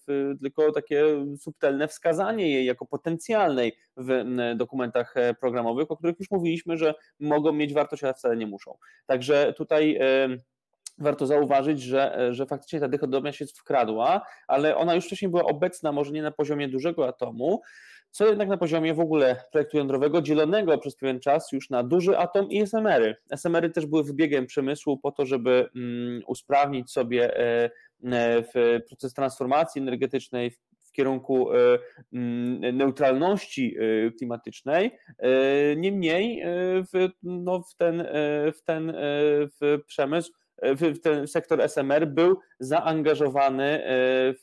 [0.08, 1.04] e, tylko takie
[1.38, 4.24] subtelne wskazanie jej jako potencjalnej w
[4.56, 8.78] dokumentach programowych, o których już mówiliśmy, że mogą mieć wartość, ale wcale nie muszą.
[9.06, 10.00] Także tutaj
[10.98, 15.92] warto zauważyć, że, że faktycznie ta dychotomia się wkradła, ale ona już wcześniej była obecna,
[15.92, 17.62] może nie na poziomie dużego atomu,
[18.14, 22.18] co jednak na poziomie w ogóle projektu jądrowego, dzielonego przez pewien czas już na duży
[22.18, 23.16] atom i SMR-y.
[23.32, 27.70] SMR-y też były wybiegiem przemysłu po to, żeby mm, usprawnić sobie e,
[28.12, 30.52] e, proces transformacji energetycznej
[30.84, 31.56] w kierunku e,
[32.14, 33.78] mm, neutralności
[34.18, 34.92] klimatycznej.
[35.78, 36.44] Niemniej
[36.94, 38.08] w, no, w, ten,
[38.56, 38.94] w ten
[39.62, 40.32] w przemysł
[40.76, 43.88] w ten sektor SMR był zaangażowany e,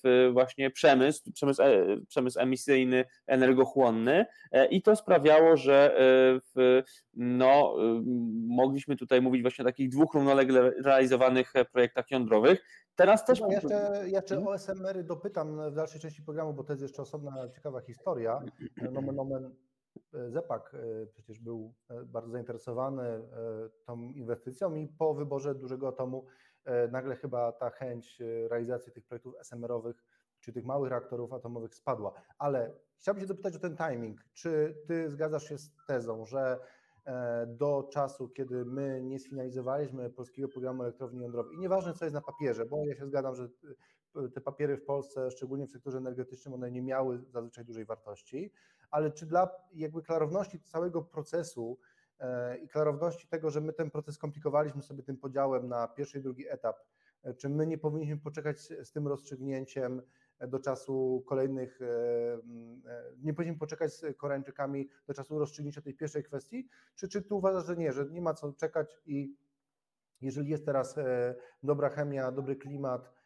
[0.05, 5.97] w właśnie przemysł, przemysł, e, przemysł emisyjny, energochłonny e, i to sprawiało, że
[6.55, 6.83] w,
[7.15, 7.77] no,
[8.47, 12.65] mogliśmy tutaj mówić właśnie o takich dwóch równolegle realizowanych projektach jądrowych.
[12.97, 13.41] Teraz też.
[13.41, 14.49] No, jeszcze, jeszcze hmm?
[14.49, 18.43] o SMR dopytam w dalszej części programu, bo to jest jeszcze osobna ciekawa historia.
[18.93, 19.51] Nomen, nomen
[20.29, 23.25] Zepak e, przecież był e, bardzo zainteresowany e,
[23.87, 26.27] tą inwestycją i po wyborze dużego atomu
[26.91, 30.05] nagle chyba ta chęć realizacji tych projektów SMR-owych
[30.41, 32.13] czy tych małych reaktorów atomowych spadła.
[32.39, 34.21] Ale chciałbym się dopytać o ten timing.
[34.33, 36.59] Czy ty zgadzasz się z tezą, że
[37.47, 42.23] do czasu, kiedy my nie sfinalizowaliśmy polskiego programu elektrowni jądrowej, i nieważne co jest na
[42.23, 43.49] papierze, bo ja się zgadzam, że
[44.35, 48.53] te papiery w Polsce, szczególnie w sektorze energetycznym, one nie miały zazwyczaj dużej wartości,
[48.91, 51.79] ale czy dla jakby klarowności całego procesu
[52.19, 56.23] e, i klarowności tego, że my ten proces komplikowaliśmy sobie tym podziałem na pierwszy i
[56.23, 56.77] drugi etap,
[57.23, 60.03] e, czy my nie powinniśmy poczekać z tym rozstrzygnięciem
[60.49, 61.87] do czasu kolejnych, e,
[63.23, 67.67] nie powinniśmy poczekać z Koreańczykami do czasu rozstrzygnięcia tej pierwszej kwestii, czy, czy tu uważasz,
[67.67, 69.37] że nie, że nie ma co czekać i
[70.21, 70.97] jeżeli jest teraz
[71.63, 73.20] dobra chemia, dobry klimat,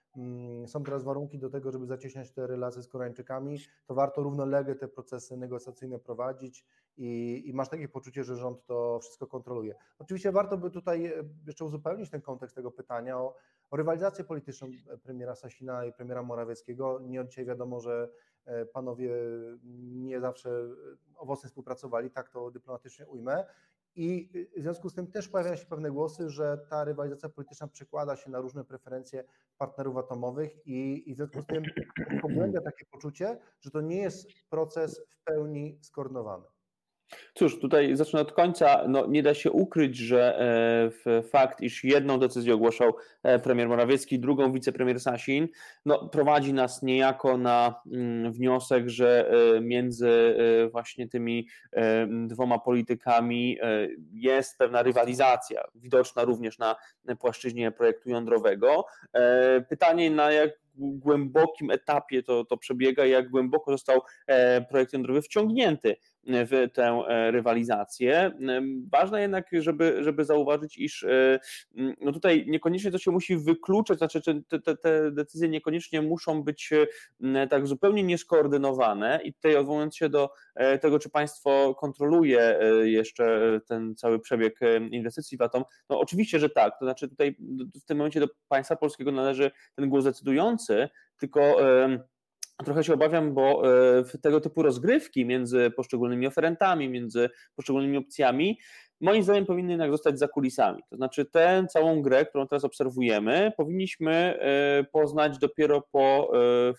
[0.66, 4.88] są teraz warunki do tego, żeby zacieśniać te relacje z Koreańczykami, to warto równolegle te
[4.88, 9.74] procesy negocjacyjne prowadzić i, i, masz takie poczucie, że rząd to wszystko kontroluje.
[9.98, 11.12] Oczywiście warto by tutaj e,
[11.46, 13.34] jeszcze uzupełnić ten kontekst tego pytania o,
[13.70, 14.68] o rywalizację polityczną
[15.02, 17.00] premiera Sasina i premiera Morawieckiego.
[17.00, 18.08] Nie od dzisiaj wiadomo, że
[18.44, 19.14] e, panowie
[19.92, 20.50] nie zawsze
[21.16, 23.44] owocnie współpracowali, tak to dyplomatycznie ujmę.
[23.96, 28.16] I w związku z tym też pojawiają się pewne głosy, że ta rywalizacja polityczna przekłada
[28.16, 29.24] się na różne preferencje
[29.58, 31.62] partnerów atomowych i, i w związku z tym
[32.22, 36.44] pogłębia takie poczucie, że to nie jest proces w pełni skoordynowany.
[37.34, 38.84] Cóż, tutaj zacznę od końca.
[38.88, 40.40] No, nie da się ukryć, że
[41.06, 45.48] e, fakt, iż jedną decyzję ogłaszał e, premier Morawiecki, drugą wicepremier Sasin,
[45.86, 50.34] no, prowadzi nas niejako na mm, wniosek, że e, między
[50.72, 51.48] właśnie tymi
[52.26, 53.58] dwoma politykami
[54.12, 56.76] jest pewna rywalizacja, widoczna również na
[57.18, 58.86] płaszczyźnie projektu jądrowego.
[59.68, 64.00] Pytanie, na jak głębokim etapie to, to przebiega, jak głęboko został
[64.70, 65.96] projekt jądrowy wciągnięty
[66.26, 68.32] w tę e, rywalizację.
[68.92, 71.40] Ważne jednak, żeby, żeby zauważyć, iż e,
[72.00, 76.70] no tutaj niekoniecznie to się musi wykluczać, znaczy te, te, te decyzje niekoniecznie muszą być
[77.50, 83.96] tak zupełnie nieskoordynowane i tutaj odwołując się do e, tego, czy państwo kontroluje jeszcze ten
[83.96, 84.60] cały przebieg
[84.90, 87.36] inwestycji w Atom, no oczywiście, że tak, to znaczy tutaj
[87.82, 91.56] w tym momencie do państwa polskiego należy ten głos decydujący, tylko
[92.64, 93.62] Trochę się obawiam, bo
[93.98, 98.58] e, tego typu rozgrywki między poszczególnymi oferentami, między poszczególnymi opcjami
[99.04, 100.82] moim zdaniem powinny jednak zostać za kulisami.
[100.90, 104.38] To znaczy tę całą grę, którą teraz obserwujemy, powinniśmy
[104.92, 106.32] poznać dopiero po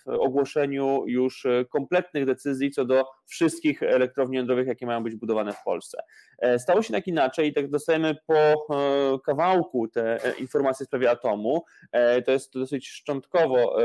[0.06, 5.98] ogłoszeniu już kompletnych decyzji co do wszystkich elektrowni jądrowych, jakie mają być budowane w Polsce.
[6.58, 8.66] Stało się tak inaczej i tak dostajemy po
[9.26, 11.64] kawałku te informacje w sprawie atomu.
[12.26, 13.76] To jest dosyć szczątkowo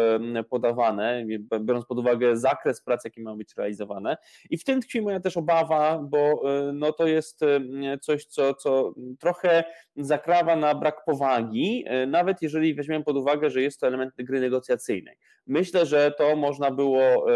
[0.50, 1.26] podawane,
[1.60, 4.16] biorąc pod uwagę zakres prac, jakie mają być realizowane.
[4.50, 7.60] I w tym tkwi moja też obawa, bo e, no to jest e,
[7.98, 9.64] coś, co, co trochę
[9.96, 14.40] zakrawa na brak powagi, e, nawet jeżeli weźmiemy pod uwagę, że jest to element gry
[14.40, 15.16] negocjacyjnej.
[15.46, 17.26] Myślę, że to można było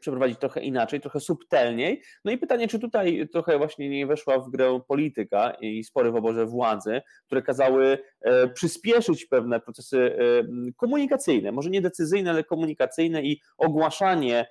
[0.00, 2.02] przeprowadzić trochę inaczej, trochę subtelniej.
[2.24, 6.16] No i pytanie, czy tutaj trochę właśnie nie weszła w grę polityka i spory w
[6.16, 13.22] oborze władzy, które kazały e, przyspieszyć pewne procesy e, komunikacyjne, może nie decyzyjne, ale komunikacyjne
[13.22, 14.46] i ogłaszanie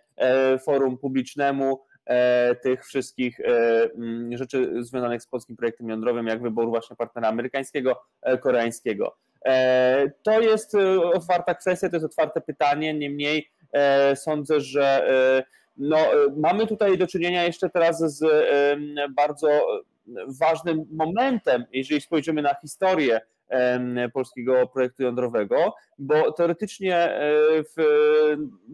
[0.65, 1.79] forum publicznemu
[2.63, 3.39] tych wszystkich
[4.31, 8.01] rzeczy związanych z polskim projektem jądrowym, jak wybór właśnie partnera amerykańskiego,
[8.41, 9.17] koreańskiego.
[10.23, 10.75] To jest
[11.13, 15.43] otwarta kwestia, to jest otwarte pytanie, niemniej E, sądzę, że e,
[15.77, 18.25] no, e, mamy tutaj do czynienia jeszcze teraz z
[19.15, 19.81] bardzo
[20.27, 23.21] ważnym momentem, jeżeli spojrzymy na historię
[24.13, 27.19] polskiego projektu jądrowego, bo teoretycznie
[27.77, 27.83] w,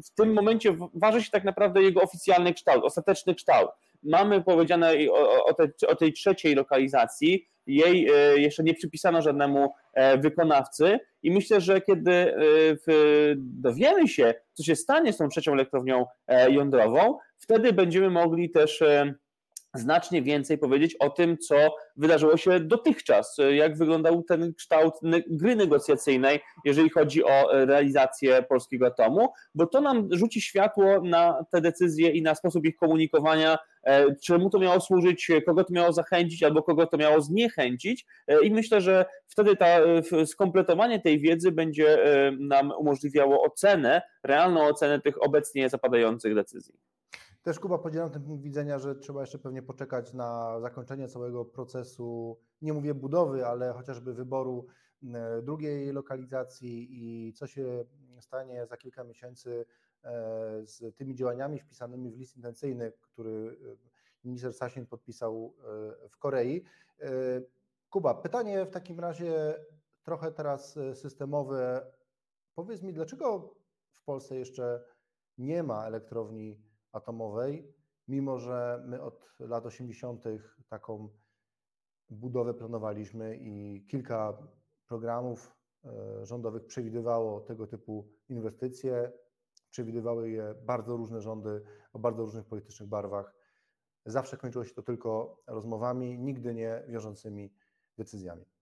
[0.06, 3.70] w tym momencie waży się tak naprawdę jego oficjalny kształt, ostateczny kształt.
[4.04, 9.74] Mamy powiedziane o, o, te, o tej trzeciej lokalizacji, jej e, jeszcze nie przypisano żadnemu
[9.94, 12.36] e, wykonawcy i myślę, że kiedy e,
[13.38, 16.06] dowiemy się, co się stanie z tą trzecią elektrownią
[16.50, 18.84] jądrową, wtedy będziemy mogli też
[19.74, 21.56] znacznie więcej powiedzieć o tym, co
[21.98, 24.94] wydarzyło się dotychczas, jak wyglądał ten kształt
[25.30, 31.62] gry negocjacyjnej, jeżeli chodzi o realizację polskiego atomu, bo to nam rzuci światło na te
[31.62, 36.44] decyzje i na sposób ich komunikowania, e, czemu to miało służyć, kogo to miało zachęcić
[36.44, 39.78] albo kogo to miało zniechęcić e, i myślę, że wtedy ta,
[40.26, 46.93] skompletowanie tej wiedzy będzie e, nam umożliwiało ocenę, realną ocenę tych obecnie zapadających decyzji.
[47.44, 52.40] Też Kuba podzielam ten punkt widzenia, że trzeba jeszcze pewnie poczekać na zakończenie całego procesu,
[52.62, 54.68] nie mówię budowy, ale chociażby wyboru
[55.04, 57.86] e, drugiej lokalizacji i co się
[58.20, 59.66] stanie za kilka miesięcy
[60.04, 60.12] e,
[60.66, 65.54] z tymi działaniami wpisanymi w list intencyjny, który e, minister Sasin podpisał
[66.10, 66.64] w Korei.
[67.90, 69.56] Kuba, pytanie w takim razie
[70.04, 71.92] trochę teraz systemowe.
[72.56, 73.56] Powiedz mi, dlaczego
[73.94, 74.84] w Polsce jeszcze
[75.38, 77.74] nie ma elektrowni atomowej,
[78.08, 80.24] mimo że my od lat 80.
[80.70, 81.10] taką
[82.10, 84.38] budowę planowaliśmy i kilka
[84.88, 89.12] programów e, rządowych przewidywało tego typu inwestycje.
[89.70, 91.64] Przewidywały je bardzo różne rządy
[91.94, 93.36] o bardzo różnych politycznych barwach.
[94.06, 97.54] Zawsze kończyło się to tylko rozmowami, nigdy nie wiążącymi
[97.98, 98.53] decyzjami.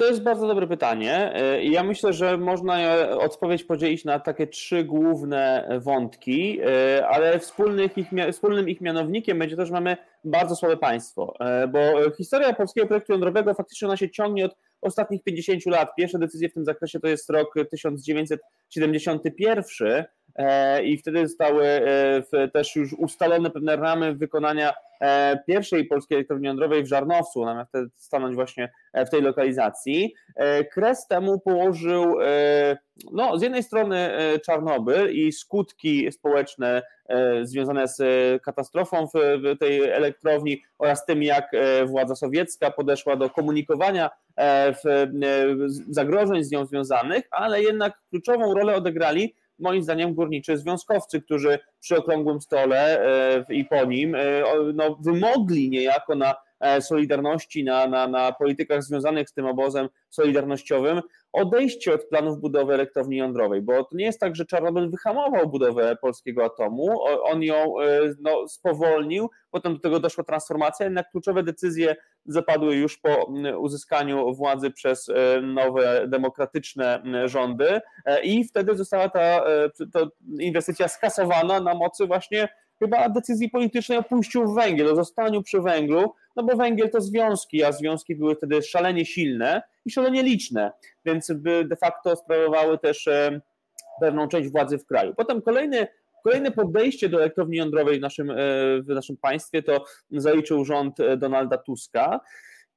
[0.00, 1.32] To jest bardzo dobre pytanie.
[1.34, 2.78] E, ja myślę, że można
[3.18, 9.56] odpowiedź podzielić na takie trzy główne wątki, e, ale wspólnych ich, wspólnym ich mianownikiem będzie
[9.56, 11.80] to, że mamy bardzo słabe państwo, e, bo
[12.18, 15.94] historia polskiego projektu jądrowego faktycznie ona się ciągnie od ostatnich 50 lat.
[15.96, 20.04] Pierwsze decyzje w tym zakresie to jest rok 1971
[20.84, 21.64] i wtedy zostały
[22.52, 24.72] też już ustalone pewne ramy wykonania
[25.46, 30.14] pierwszej polskiej elektrowni jądrowej w Żarnowcu, ona miała wtedy stanąć właśnie e, w tej lokalizacji.
[30.36, 32.16] E, kres temu położył
[33.12, 34.10] no, z jednej strony
[34.46, 36.82] Czarnobyl i skutki społeczne
[37.42, 38.02] związane z
[38.42, 41.50] katastrofą w tej elektrowni oraz tym, jak
[41.86, 44.10] władza sowiecka podeszła do komunikowania
[45.88, 51.96] zagrożeń z nią związanych, ale jednak kluczową rolę odegrali moim zdaniem górniczy związkowcy, którzy przy
[51.96, 54.20] okrągłym stole e, i po nim e,
[54.74, 56.34] no, wymogli niejako na
[56.80, 61.00] Solidarności, na, na, na politykach związanych z tym obozem solidarnościowym,
[61.32, 65.96] odejście od planów budowy elektrowni jądrowej, bo to nie jest tak, że Czarnobyl wyhamował budowę
[65.96, 67.74] polskiego atomu, on ją
[68.20, 71.96] no, spowolnił, potem do tego doszła transformacja, jednak kluczowe decyzje
[72.26, 79.20] zapadły już po uzyskaniu władzy przez e, nowe demokratyczne rządy e, i wtedy została ta,
[79.20, 80.00] e, ta
[80.40, 82.48] inwestycja skasowana na mocy właśnie
[82.82, 87.00] chyba decyzji politycznej o pójściu w węgiel, o zostaniu przy węglu, no bo węgiel to
[87.00, 90.72] związki, a związki były wtedy szalenie silne i szalenie liczne,
[91.04, 91.32] więc
[91.64, 93.08] de facto sprawowały też
[94.00, 95.14] pewną część władzy w kraju.
[95.16, 95.86] Potem kolejny
[96.24, 98.32] Kolejne podejście do elektrowni jądrowej w naszym,
[98.82, 102.20] w naszym państwie to zaliczył rząd Donalda Tuska.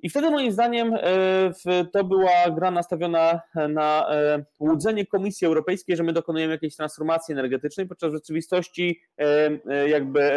[0.03, 0.97] I wtedy moim zdaniem
[1.91, 4.07] to była gra nastawiona na
[4.59, 9.01] łudzenie Komisji Europejskiej, że my dokonujemy jakiejś transformacji energetycznej, podczas rzeczywistości
[9.87, 10.31] jakby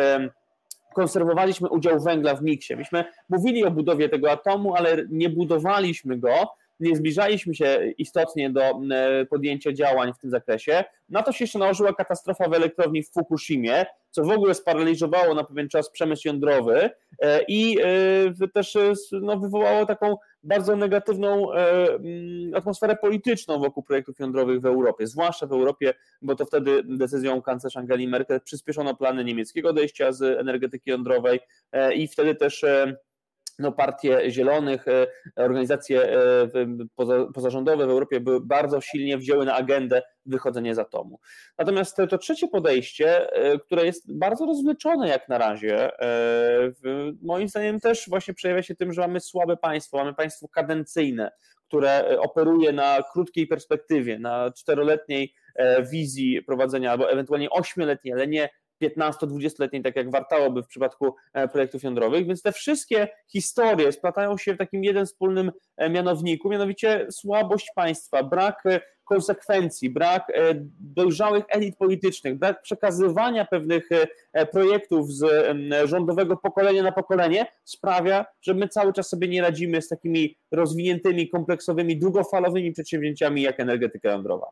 [0.95, 2.77] konserwowaliśmy udział węgla w miksie.
[2.77, 6.49] Myśmy mówili o budowie tego atomu, ale nie budowaliśmy go,
[6.81, 10.85] nie zbliżaliśmy się istotnie do e, podjęcia działań w tym zakresie.
[11.09, 15.45] Na to się jeszcze nałożyła katastrofa w elektrowni w Fukushimie, co w ogóle sparaliżowało na
[15.45, 17.79] pewien czas przemysł jądrowy e, i
[18.43, 18.79] e, też
[19.13, 21.49] no, wywołało taką bardzo negatywną
[22.55, 27.77] atmosferę polityczną wokół projektów jądrowych w Europie, zwłaszcza w Europie, bo to wtedy decyzją kanclerz
[27.77, 31.41] Angeli Merkel przyspieszono plany niemieckiego odejścia z energetyki jądrowej
[31.95, 32.65] i wtedy też
[33.59, 36.49] no, partie zielonych, e, organizacje e,
[37.35, 41.21] pozarządowe w Europie były bardzo silnie wzięły na agendę wychodzenie z atomu.
[41.59, 45.91] Natomiast to trzecie podejście, e, które jest bardzo rozwleczone jak na razie,
[47.23, 51.31] moim zdaniem też właśnie przejawia się tym, że mamy słabe państwo, mamy państwo kadencyjne,
[51.69, 55.35] które operuje na krótkiej perspektywie, na czteroletniej
[55.91, 58.49] wizji prowadzenia albo ewentualnie ośmioletniej, ale nie
[58.83, 64.55] 15-20-letniej, tak jak wartałoby w przypadku e, projektów jądrowych, więc te wszystkie historie splatają się
[64.55, 70.33] w takim jeden wspólnym e, mianowniku, mianowicie słabość państwa, brak e, konsekwencji, brak
[70.81, 73.89] dojrzałych elit politycznych, brak przekazywania pewnych
[74.53, 75.25] projektów z
[75.85, 81.29] rządowego pokolenia na pokolenie sprawia, że my cały czas sobie nie radzimy z takimi rozwiniętymi,
[81.29, 84.47] kompleksowymi, długofalowymi przedsięwzięciami jak energetyka jądrowa.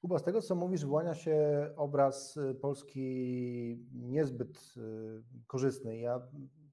[0.00, 1.36] Kuba, z tego co mówisz, wyłania się
[1.76, 5.98] obraz y, Polski niezbyt y, korzystny.
[5.98, 6.28] Ja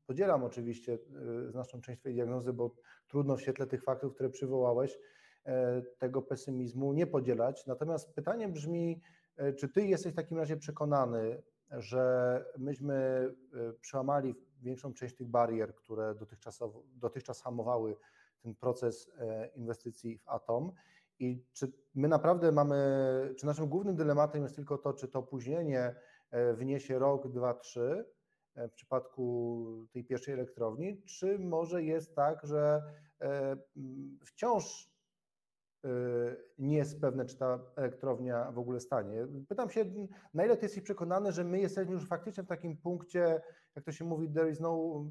[0.07, 0.97] podzielam oczywiście
[1.47, 2.75] y, znaczną część Twojej diagnozy, bo
[3.07, 4.99] trudno w świetle tych faktów, które przywołałeś,
[5.97, 7.65] tego pesymizmu nie podzielać.
[7.65, 9.01] Natomiast pytanie brzmi,
[9.57, 13.29] czy Ty jesteś w takim razie przekonany, że myśmy
[13.81, 16.15] przełamali większą część tych barier, które
[16.95, 17.95] dotychczas, hamowały
[18.39, 19.11] ten proces
[19.55, 20.71] inwestycji w atom
[21.19, 22.75] i czy my naprawdę mamy,
[23.37, 25.95] czy naszym głównym dylematem jest tylko to, czy to opóźnienie
[26.31, 28.05] e, wniesie rok, dwa, trzy
[28.55, 32.83] e, w przypadku tej pierwszej elektrowni, czy może jest tak, że
[33.21, 33.57] e,
[34.25, 34.95] wciąż
[36.57, 39.27] nie jest pewne, czy ta elektrownia w ogóle stanie.
[39.47, 39.85] Pytam się,
[40.33, 43.41] na ile ty jesteś przekonany, że my jesteśmy już faktycznie w takim punkcie,
[43.75, 45.03] jak to się mówi, there is no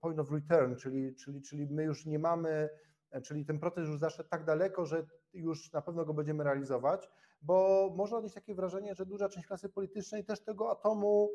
[0.00, 2.68] point of return, czyli, czyli, czyli my już nie mamy
[3.22, 7.10] czyli ten proces już zaszedł tak daleko, że już na pewno go będziemy realizować,
[7.42, 11.30] bo można odnieść takie wrażenie, że duża część klasy politycznej też tego atomu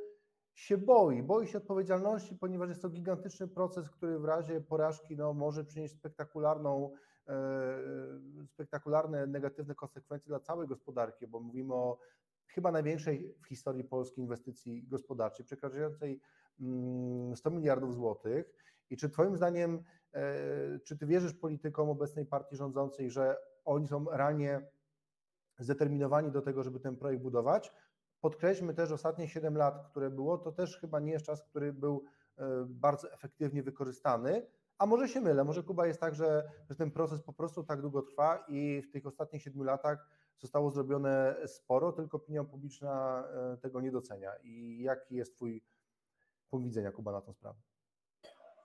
[0.54, 5.34] się boi, boi się odpowiedzialności, ponieważ jest to gigantyczny proces, który w razie porażki no,
[5.34, 6.94] może przynieść spektakularną,
[7.28, 7.78] e,
[8.48, 12.00] spektakularne negatywne konsekwencje dla całej gospodarki, bo mówimy o
[12.48, 16.20] chyba największej w historii Polski inwestycji gospodarczej, przekraczającej
[17.36, 18.54] 100 mm, miliardów złotych.
[18.90, 20.05] I czy Twoim zdaniem E,
[20.84, 24.72] czy ty wierzysz politykom obecnej partii rządzącej, że oni są realnie
[25.60, 27.74] zdeterminowani do tego, żeby ten projekt budować?
[28.22, 32.04] Podkreślmy też ostatnie 7 lat, które było, to też chyba nie jest czas, który był
[32.38, 34.48] e, bardzo efektywnie wykorzystany.
[34.78, 37.82] A może się mylę, może Kuba jest tak, że, że ten proces po prostu tak
[37.82, 43.58] długo trwa i w tych ostatnich 7 latach zostało zrobione sporo, tylko opinia publiczna e,
[43.58, 44.32] tego nie docenia.
[44.44, 45.64] I jaki jest Twój
[46.50, 47.60] punkt widzenia, Kuba, na tę sprawę?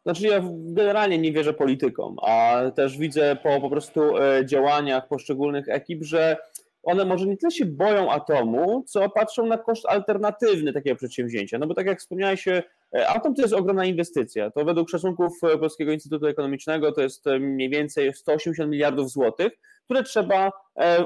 [0.03, 5.69] Znaczy ja generalnie nie wierzę politykom, a też widzę po po prostu e, działaniach poszczególnych
[5.69, 6.37] ekip, że
[6.83, 11.59] one może nie tyle się boją atomu, co patrzą na koszt alternatywny takiego przedsięwzięcia.
[11.59, 12.63] No bo tak jak wspomniałeś, e,
[13.09, 14.51] atom to jest ogromna inwestycja.
[14.51, 19.53] To według szacunków e, Polskiego Instytutu Ekonomicznego to jest mniej więcej 180 miliardów złotych,
[19.85, 20.53] które trzeba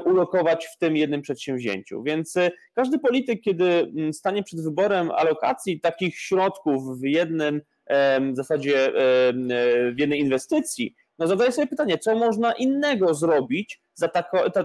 [0.05, 2.03] ulokować w tym jednym przedsięwzięciu.
[2.03, 2.33] Więc
[2.73, 7.61] każdy polityk, kiedy mm, stanie przed wyborem alokacji takich środków w jednym
[8.31, 8.91] w zasadzie
[9.93, 14.07] w jednej inwestycji, no zadaję sobie pytanie, co można innego zrobić za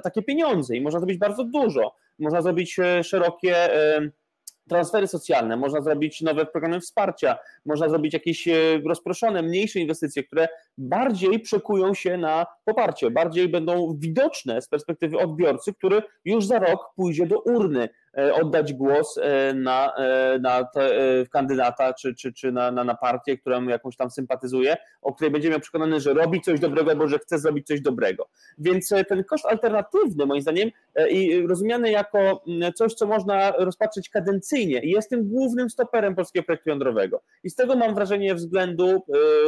[0.03, 1.95] takie pieniądze i można zrobić bardzo dużo.
[2.19, 3.57] Można zrobić e, szerokie
[4.71, 8.53] transfery socjalne, można zrobić nowe programy wsparcia, można zrobić jakieś e,
[8.87, 10.49] rozproszone, mniejsze inwestycje, które
[10.79, 16.81] bardziej przekują się na poparcie, bardziej będą widoczne z perspektywy odbiorcy, który już za rok
[16.97, 17.89] pójdzie do urny e,
[18.33, 19.93] oddać głos e, na,
[20.41, 20.91] na te,
[21.33, 25.51] kandydata czy, czy, czy na, na, na partię, którą jakąś tam sympatyzuje, o której będzie
[25.51, 28.29] miał przekonany, że robi coś dobrego albo że chce zrobić coś dobrego.
[28.59, 30.71] Więc ten koszt alternatywny, moim zdaniem,
[31.11, 32.45] i rozumiany jako
[32.75, 37.23] coś, co można rozpatrzeć kadencyjnie jest tym głównym stoperem polskiego projektu jądrowego.
[37.45, 39.03] I z tego mam wrażenie względu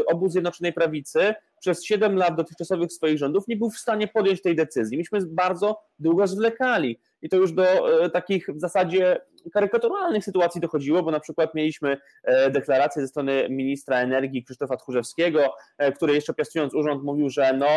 [0.07, 4.57] obu Zjednoczonej Prawicy przez 7 lat dotychczasowych swoich rządów nie był w stanie podjąć tej
[4.57, 4.99] decyzji.
[4.99, 9.21] Myśmy bardzo długo zwlekali i to już do y, takich w zasadzie
[9.53, 15.55] karykaturalnych sytuacji dochodziło, bo na przykład mieliśmy e, deklarację ze strony ministra energii Krzysztofa Tchórzewskiego,
[15.79, 17.69] e, który jeszcze piastując urząd mówił, że no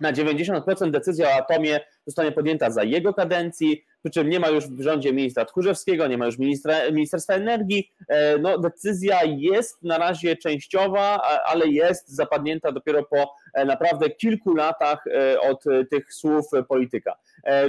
[0.00, 4.66] na 90% decyzja o atomie zostanie podjęta za jego kadencji, przy czym nie ma już
[4.68, 7.92] w rządzie ministra Tchórzewskiego, nie ma już ministra, Ministerstwa Energii.
[8.08, 14.54] E, no, decyzja jest na razie częściowa, ale jest zapadnięta dopiero po e, naprawdę kilku
[14.54, 17.16] latach e, od tych słów polityka.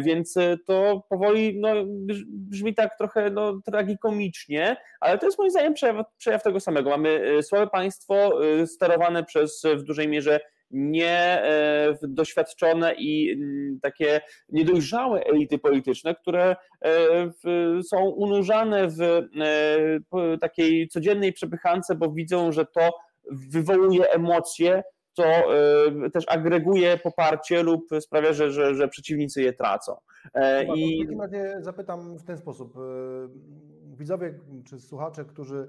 [0.02, 0.36] Więc
[0.66, 1.70] to powoli no,
[2.28, 6.90] brzmi tak trochę no, tragikomicznie, ale to jest moim zdaniem przejaw, przejaw tego samego.
[6.90, 10.40] Mamy słabe państwo sterowane przez w dużej mierze
[10.72, 11.44] nie
[12.02, 21.34] doświadczone i mm, takie niedojrzałe elity polityczne, które e, są unurzane w e, takiej codziennej
[21.34, 22.90] przepychance, bo widzą, że to
[23.32, 29.96] wywołuje emocje, to e, też agreguje poparcie lub sprawia, że, że, że przeciwnicy je tracą.
[30.76, 31.04] I...
[31.04, 32.74] W takim razie zapytam w ten sposób.
[33.98, 34.40] Widzowie
[34.70, 35.68] czy słuchacze, którzy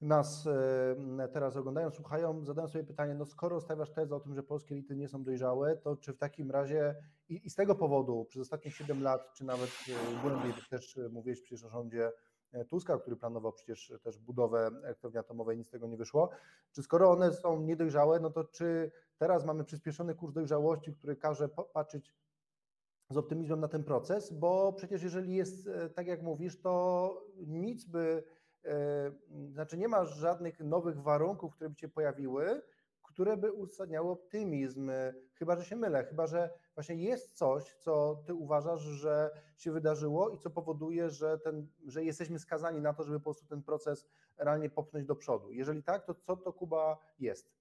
[0.00, 4.42] nas e, teraz oglądają, słuchają, zadają sobie pytanie, no skoro stawiasz tezę o tym, że
[4.42, 6.94] polskie elity nie są dojrzałe, to czy w takim razie
[7.28, 11.40] i, i z tego powodu przez ostatnie 7 lat, czy nawet e, głębiej, też mówiłeś
[11.40, 12.12] przecież o rządzie
[12.52, 16.30] e, Tuska, który planował przecież też budowę elektrowni atomowej, nic z tego nie wyszło.
[16.72, 21.48] Czy skoro one są niedojrzałe, no to czy teraz mamy przyspieszony kurs dojrzałości, który każe
[21.72, 22.14] patrzeć
[23.10, 28.22] z optymizmem na ten proces, bo przecież jeżeli jest tak jak mówisz, to nic by
[28.22, 28.39] E,
[29.52, 32.62] znaczy nie ma żadnych nowych warunków, które by się pojawiły,
[33.02, 34.90] które by uzasadniały optymizm,
[35.34, 40.30] chyba że się mylę, chyba że właśnie jest coś, co ty uważasz, że się wydarzyło
[40.30, 44.08] i co powoduje, że, ten, że jesteśmy skazani na to, żeby po prostu ten proces
[44.38, 45.52] realnie popchnąć do przodu.
[45.52, 47.60] Jeżeli tak, to co to Kuba jest?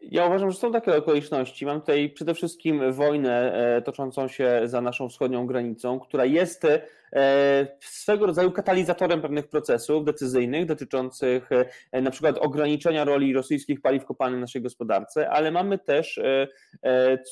[0.00, 1.66] Ja uważam, że są takie okoliczności.
[1.66, 6.82] Mam tutaj przede wszystkim wojnę e, toczącą się za naszą wschodnią granicą, która jest e,
[7.80, 11.50] swego rodzaju katalizatorem pewnych procesów decyzyjnych dotyczących
[11.92, 16.20] e, na przykład ograniczenia roli rosyjskich paliw kopalnych w naszej gospodarce, ale mamy też,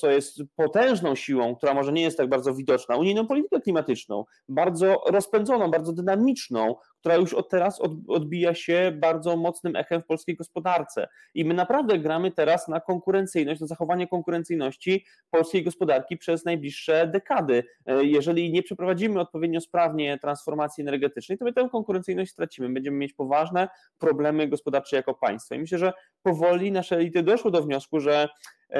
[0.00, 5.02] co jest potężną siłą, która może nie jest tak bardzo widoczna, unijną politykę klimatyczną, bardzo
[5.06, 11.08] rozpędzoną, bardzo dynamiczną, która już od teraz odbija się bardzo mocnym echem w polskiej gospodarce.
[11.34, 17.64] I my naprawdę gramy teraz na konkurencyjność, na zachowanie konkurencyjności polskiej gospodarki przez najbliższe dekady.
[17.86, 22.68] E, jeżeli nie przeprowadzimy odpowiednio sprawnie transformacji energetycznej, to my tę konkurencyjność stracimy.
[22.68, 25.54] Będziemy mieć poważne problemy gospodarcze jako państwo.
[25.54, 25.92] I myślę, że
[26.22, 28.28] powoli nasze elity doszły do wniosku, że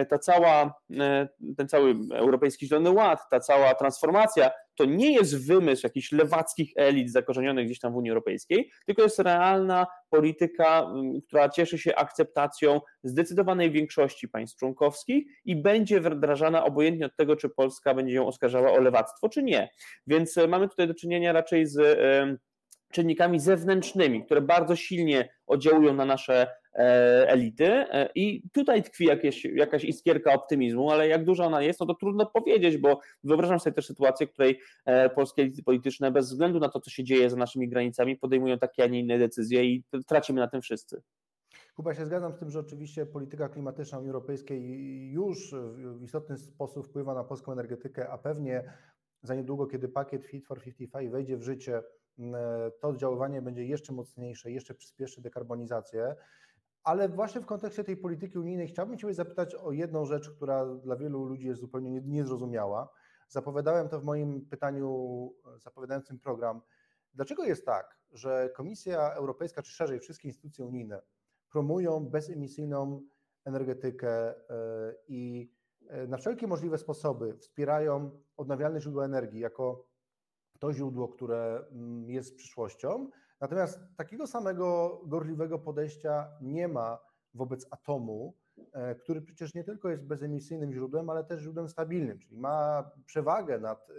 [0.09, 5.87] ta cała, e, ten cały Europejski Zielony Ład, ta cała transformacja, to nie jest wymysł
[5.87, 10.91] jakichś lewackich elit zakorzenionych gdzieś tam w Unii Europejskiej, tylko jest realna polityka,
[11.27, 17.49] która cieszy się akceptacją zdecydowanej większości państw członkowskich i będzie wdrażana obojętnie od tego, czy
[17.49, 19.69] Polska będzie ją oskarżała o lewactwo, czy nie.
[20.07, 21.79] Więc e, mamy tutaj do czynienia raczej z
[22.93, 26.47] czynnikami zewnętrznymi, które bardzo silnie oddziałują na nasze
[26.79, 31.81] E, elity e, i tutaj tkwi jakieś, jakaś iskierka optymizmu, ale jak duża ona jest,
[31.81, 36.11] no to trudno powiedzieć, bo wyobrażam sobie też sytuację, w której e, polskie elity polityczne
[36.11, 39.19] bez względu na to, co się dzieje za naszymi granicami, podejmują takie, a nie inne
[39.19, 41.03] decyzje i tracimy na tym wszyscy.
[41.75, 46.87] Kuba, się zgadzam z tym, że oczywiście polityka klimatyczna Unii Europejskiej już w istotny sposób
[46.87, 48.73] wpływa na polską energetykę, a pewnie
[49.23, 51.83] za niedługo, kiedy pakiet Fit for 55 wejdzie w życie,
[52.81, 56.17] to oddziaływanie będzie jeszcze mocniejsze, jeszcze przyspieszy dekarbonizację.
[56.85, 60.97] Ale właśnie w kontekście tej polityki unijnej chciałbym Cię zapytać o jedną rzecz, która dla
[60.97, 62.89] wielu ludzi jest zupełnie niezrozumiała.
[63.29, 66.61] Zapowiadałem to w moim pytaniu zapowiadającym program.
[67.15, 71.03] Dlaczego jest tak, że Komisja Europejska, czy szerzej wszystkie instytucje unijne
[71.51, 73.03] promują bezemisyjną
[73.45, 74.35] energetykę e,
[75.09, 75.53] i
[75.89, 79.88] e, na wszelkie możliwe sposoby wspierają odnawialne źródła energii jako
[80.59, 86.99] to źródło, które mm, jest przyszłością, Natomiast takiego samego gorliwego podejścia nie ma
[87.35, 88.35] wobec atomu,
[88.73, 93.59] e, który przecież nie tylko jest bezemisyjnym źródłem, ale też źródłem stabilnym, czyli ma przewagę
[93.59, 93.95] nad, e,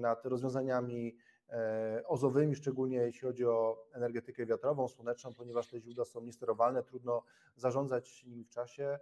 [0.00, 1.16] nad rozwiązaniami
[1.48, 7.22] e, ozowymi, szczególnie jeśli chodzi o energetykę wiatrową, słoneczną, ponieważ te źródła są niesterowalne, trudno
[7.56, 8.98] zarządzać nimi w czasie.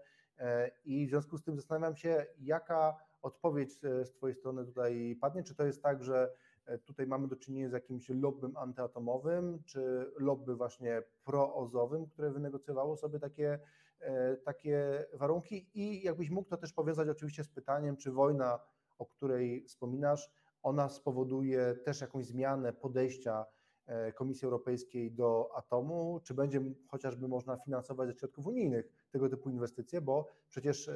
[0.84, 5.42] I w związku z tym zastanawiam się, jaka odpowiedź z Twojej strony tutaj padnie.
[5.42, 6.30] Czy to jest tak, że
[6.66, 12.96] E, tutaj mamy do czynienia z jakimś lobbym antyatomowym, czy lobby właśnie proozowym, które wynegocjowało
[12.96, 13.58] sobie takie,
[14.00, 15.70] e, takie warunki?
[15.74, 18.60] I jakbyś mógł to też powiązać oczywiście z pytaniem, czy wojna,
[18.98, 20.30] o której wspominasz,
[20.62, 23.46] ona spowoduje też jakąś zmianę podejścia
[23.86, 29.50] e, Komisji Europejskiej do atomu, czy będzie chociażby można finansować ze środków unijnych tego typu
[29.50, 30.90] inwestycje, bo przecież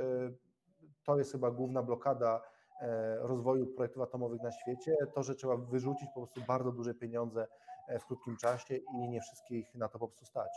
[1.05, 2.42] to jest chyba główna blokada
[2.80, 7.46] E, rozwoju projektów atomowych na świecie, to, że trzeba wyrzucić po prostu bardzo duże pieniądze
[7.88, 10.53] e, w krótkim czasie i nie wszystkich na to po prostu stać.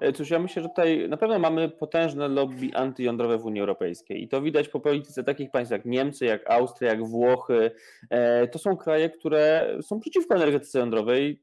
[0.00, 4.22] E, cóż, ja myślę, że tutaj na pewno mamy potężne lobby antyjądrowe w Unii Europejskiej
[4.22, 7.70] i to widać po polityce takich państw jak Niemcy, jak Austria, jak Włochy.
[8.10, 11.42] E, to są kraje, które są przeciwko energetyce jądrowej.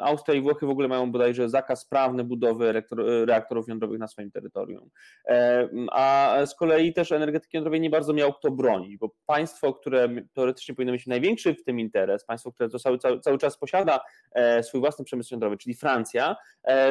[0.00, 2.82] Austria i Włochy w ogóle mają bodajże zakaz prawny budowy
[3.26, 4.90] reaktorów jądrowych na swoim terytorium.
[5.28, 10.08] E, a z kolei też energetyki jądrowej nie bardzo miał kto bronić, bo państwo, które
[10.32, 14.00] teoretycznie powinno mieć największy w tym interes, państwo, które to cały, cały, cały czas posiada
[14.62, 16.36] swój własny przemysł jądrowy, czyli Francja,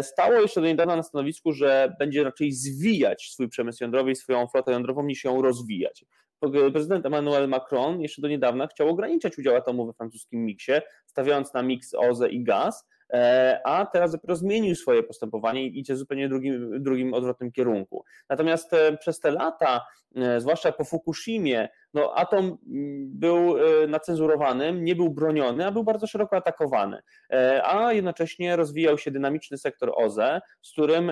[0.01, 4.47] stało jeszcze do niedawna na stanowisku, że będzie raczej zwijać swój przemysł jądrowy i swoją
[4.47, 6.05] flotę jądrową niż ją rozwijać.
[6.73, 10.71] Prezydent Emmanuel Macron jeszcze do niedawna chciał ograniczać udział atomu we francuskim miksie,
[11.05, 12.87] stawiając na miks OZE i gaz,
[13.63, 18.03] a teraz dopiero zmienił swoje postępowanie i idzie w zupełnie drugim, drugim odwrotnym kierunku.
[18.29, 19.85] Natomiast e, przez te lata,
[20.15, 22.57] e, zwłaszcza po Fukushimie, no atom mm,
[23.19, 23.55] był
[23.87, 26.99] nacenzurowanym, nie był broniony, a był bardzo szeroko atakowany,
[27.63, 31.11] a jednocześnie rozwijał się dynamiczny sektor OZE, z którym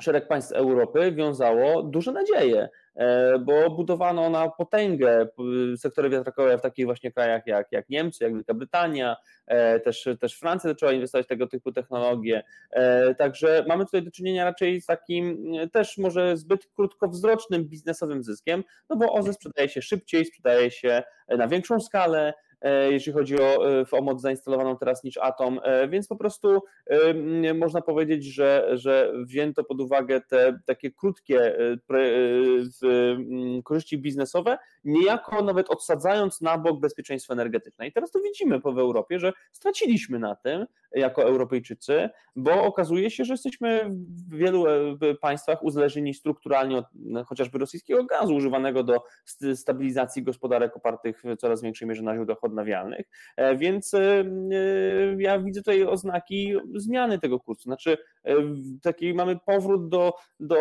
[0.00, 2.68] szereg państw Europy wiązało duże nadzieje.
[2.96, 5.28] E, bo budowano na potęgę
[5.76, 9.16] sektory wiatrakowe w takich właśnie krajach jak, jak Niemcy, jak Wielka Brytania,
[9.46, 12.42] e, też, też Francja zaczęła inwestować w tego typu technologie.
[12.70, 18.64] E, także mamy tutaj do czynienia raczej z takim też może zbyt krótkowzrocznym biznesowym zyskiem,
[18.90, 22.34] no bo OZE sprzedaje się szybciej, sprzedaje się na większą skalę,
[22.90, 26.62] jeśli chodzi o, e, o moc zainstalowaną teraz niż Atom, e, więc po prostu
[27.54, 31.56] można powiedzieć, że, że wzięto pod uwagę te takie krótkie
[33.64, 37.86] korzyści biznesowe, niejako nawet odsadzając na bok bezpieczeństwo energetyczne.
[37.86, 43.24] I teraz to widzimy w Europie, że straciliśmy na tym jako Europejczycy, bo okazuje się,
[43.24, 43.90] że jesteśmy
[44.30, 44.64] w wielu
[45.20, 46.86] państwach uzależnieni strukturalnie od
[47.26, 49.02] chociażby rosyjskiego gazu używanego do
[49.54, 54.24] stabilizacji gospodarek opartych w coraz większej mierze na źródłach odnawialnych, e, więc e, e,
[55.18, 57.98] ja widzę tutaj oznaki zmiany tego kursu, znaczy
[58.82, 60.56] taki mamy powrót do, do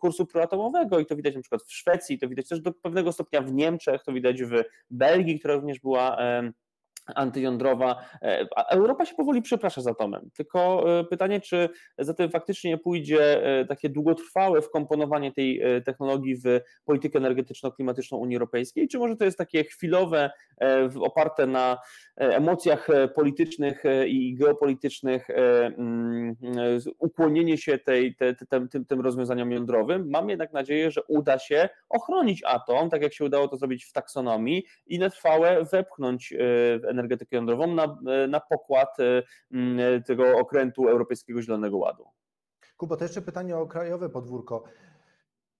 [0.00, 3.42] kursu proatomowego i to widać na przykład w Szwecji, to widać też do pewnego stopnia
[3.42, 4.50] w Niemczech, to widać w
[4.90, 6.18] Belgii, która również była
[7.14, 8.04] antyjądrowa.
[8.22, 10.30] E, Europa się powoli przeprasza za atomem.
[10.36, 16.60] Tylko e, pytanie, czy za tym faktycznie pójdzie e, takie długotrwałe wkomponowanie tej technologii w
[16.84, 20.30] politykę energetyczno-klimatyczną Unii Europejskiej, czy może to jest takie chwilowe,
[21.00, 21.78] oparte na
[22.16, 26.36] emocjach politycznych i geopolitycznych mm,
[26.98, 30.10] ukłonienie się tej, te, te, tym, tym rozwiązaniom jądrowym.
[30.10, 33.92] Mam jednak nadzieję, że uda się ochronić atom, tak jak się udało to zrobić w
[33.92, 36.34] taksonomii i na trwałe wepchnąć
[36.98, 42.04] energetykę jądrową na, na pokład e, tego okrętu Europejskiego Zielonego Ładu.
[42.76, 44.64] Kuba, to jeszcze pytanie o krajowe podwórko.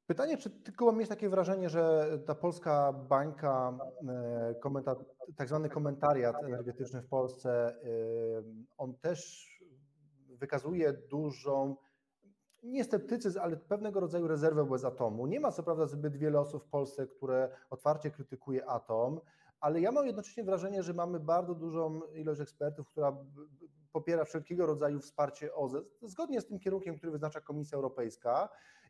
[0.07, 3.79] Pytanie, czy tylko mam mieć takie wrażenie, że ta polska bańka,
[4.09, 4.97] e, komentar,
[5.37, 7.77] tak zwany komentariat energetyczny w Polsce, e,
[8.79, 9.51] on też
[10.29, 11.77] wykazuje dużą,
[12.63, 15.27] nie sceptycyzm, ale pewnego rodzaju rezerwę wobec atomu.
[15.27, 19.21] Nie ma co prawda zbyt wiele osób w Polsce, które otwarcie krytykuje atom,
[19.67, 23.17] ale ja mam jednocześnie wrażenie, że mamy bardzo dużą ilość ekspertów, która
[23.93, 28.49] popiera wszelkiego rodzaju wsparcie OZE, zgodnie z tym kierunkiem, który wyznacza Komisja Europejska.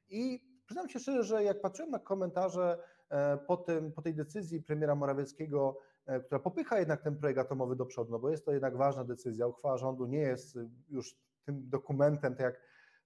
[0.08, 4.62] I przyznam się szczerze, że jak patrzyłem na komentarze e, po, tym, po tej decyzji
[4.62, 8.52] premiera Morawieckiego, e, która popycha jednak ten projekt atomowy do przodu, no bo jest to
[8.52, 10.58] jednak ważna decyzja, uchwała rządu nie jest
[10.88, 12.60] już tym dokumentem, tak jak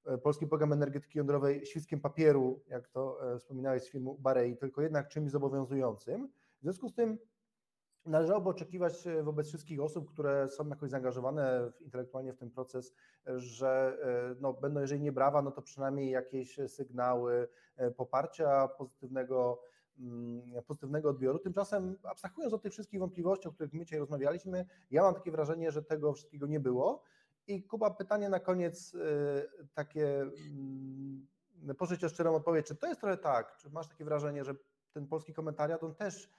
[0.04, 5.08] e, Polski Program Energetyki Jądrowej świskiem papieru, jak to wspominałeś z filmu Barei, tylko jednak
[5.08, 6.28] czymś zobowiązującym.
[6.58, 7.18] W związku z tym
[8.06, 12.94] Należałoby oczekiwać e, wobec wszystkich osób, które są jakoś zaangażowane intelektualnie w ten proces,
[13.26, 19.62] że e, no, będą, jeżeli nie brawa, no to przynajmniej jakieś sygnały e, poparcia pozytywnego,
[19.98, 21.38] mm, pozytywnego odbioru.
[21.38, 25.70] Tymczasem, abstrahując od tych wszystkich wątpliwości, o których my dzisiaj rozmawialiśmy, ja mam takie wrażenie,
[25.70, 27.02] że tego wszystkiego nie było.
[27.46, 28.96] I Kuba, pytanie na koniec
[29.74, 31.26] takie, mm,
[31.78, 34.54] pożycie szczerą odpowiedź, czy to jest trochę tak, czy masz takie wrażenie, że
[34.92, 36.30] ten polski komentariat, on też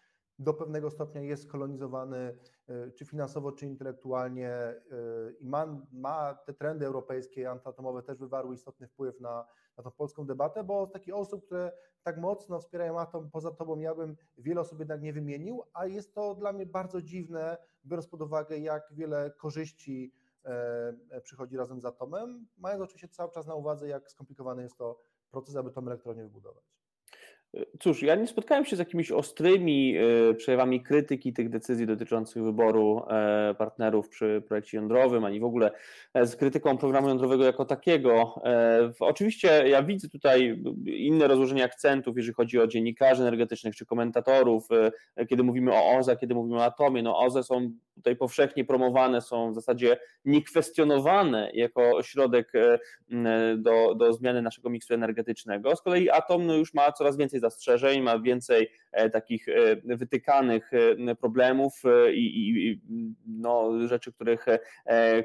[0.42, 2.38] do pewnego stopnia jest kolonizowany,
[2.68, 4.82] e, czy finansowo, czy intelektualnie e,
[5.40, 9.46] i ma, ma te trendy europejskie, antyatomowe też wywarły istotny wpływ na,
[9.78, 11.72] na tą polską debatę, bo z takich osób, które
[12.04, 16.14] tak mocno wspierają atom, poza tobą ja bym wiele osób jednak nie wymienił, a jest
[16.16, 20.14] to dla mnie bardzo dziwne, biorąc pod uwagę, jak wiele korzyści
[20.46, 25.02] e, przychodzi razem z atomem, mając oczywiście cały czas na uwadze, jak skomplikowany jest to
[25.32, 26.64] proces, aby tą elektrownię wybudować.
[27.80, 33.04] Cóż, ja nie spotkałem się z jakimiś ostrymi e, przejawami krytyki tych decyzji dotyczących wyboru
[33.10, 35.72] e, partnerów przy projekcie jądrowym, ani w ogóle
[36.14, 38.42] e, z krytyką programu jądrowego jako takiego.
[39.00, 44.68] Oczywiście ja widzę tutaj inne rozłożenie akcentów, jeżeli chodzi o dziennikarzy energetycznych czy komentatorów,
[45.30, 47.04] kiedy mówimy o OZE, kiedy mówimy o atomie.
[47.04, 52.52] No OZE są tutaj powszechnie promowane, są w zasadzie niekwestionowane jako środek
[53.58, 55.76] do, do zmiany naszego miksu energetycznego.
[55.76, 60.72] Z kolei atom no, już ma coraz więcej zastrzeżeń, ma więcej e, takich e, wytykanych
[60.74, 61.84] e, problemów
[62.14, 62.82] i, i
[63.28, 64.46] no, rzeczy, których,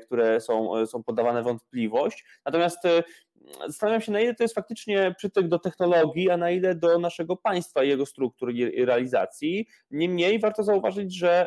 [0.07, 2.25] które są, są poddawane wątpliwość.
[2.45, 2.79] Natomiast
[3.67, 7.37] zastanawiam się, na ile to jest faktycznie przytyk do technologii, a na ile do naszego
[7.37, 9.67] państwa i jego struktur i realizacji.
[9.91, 11.47] Niemniej warto zauważyć, że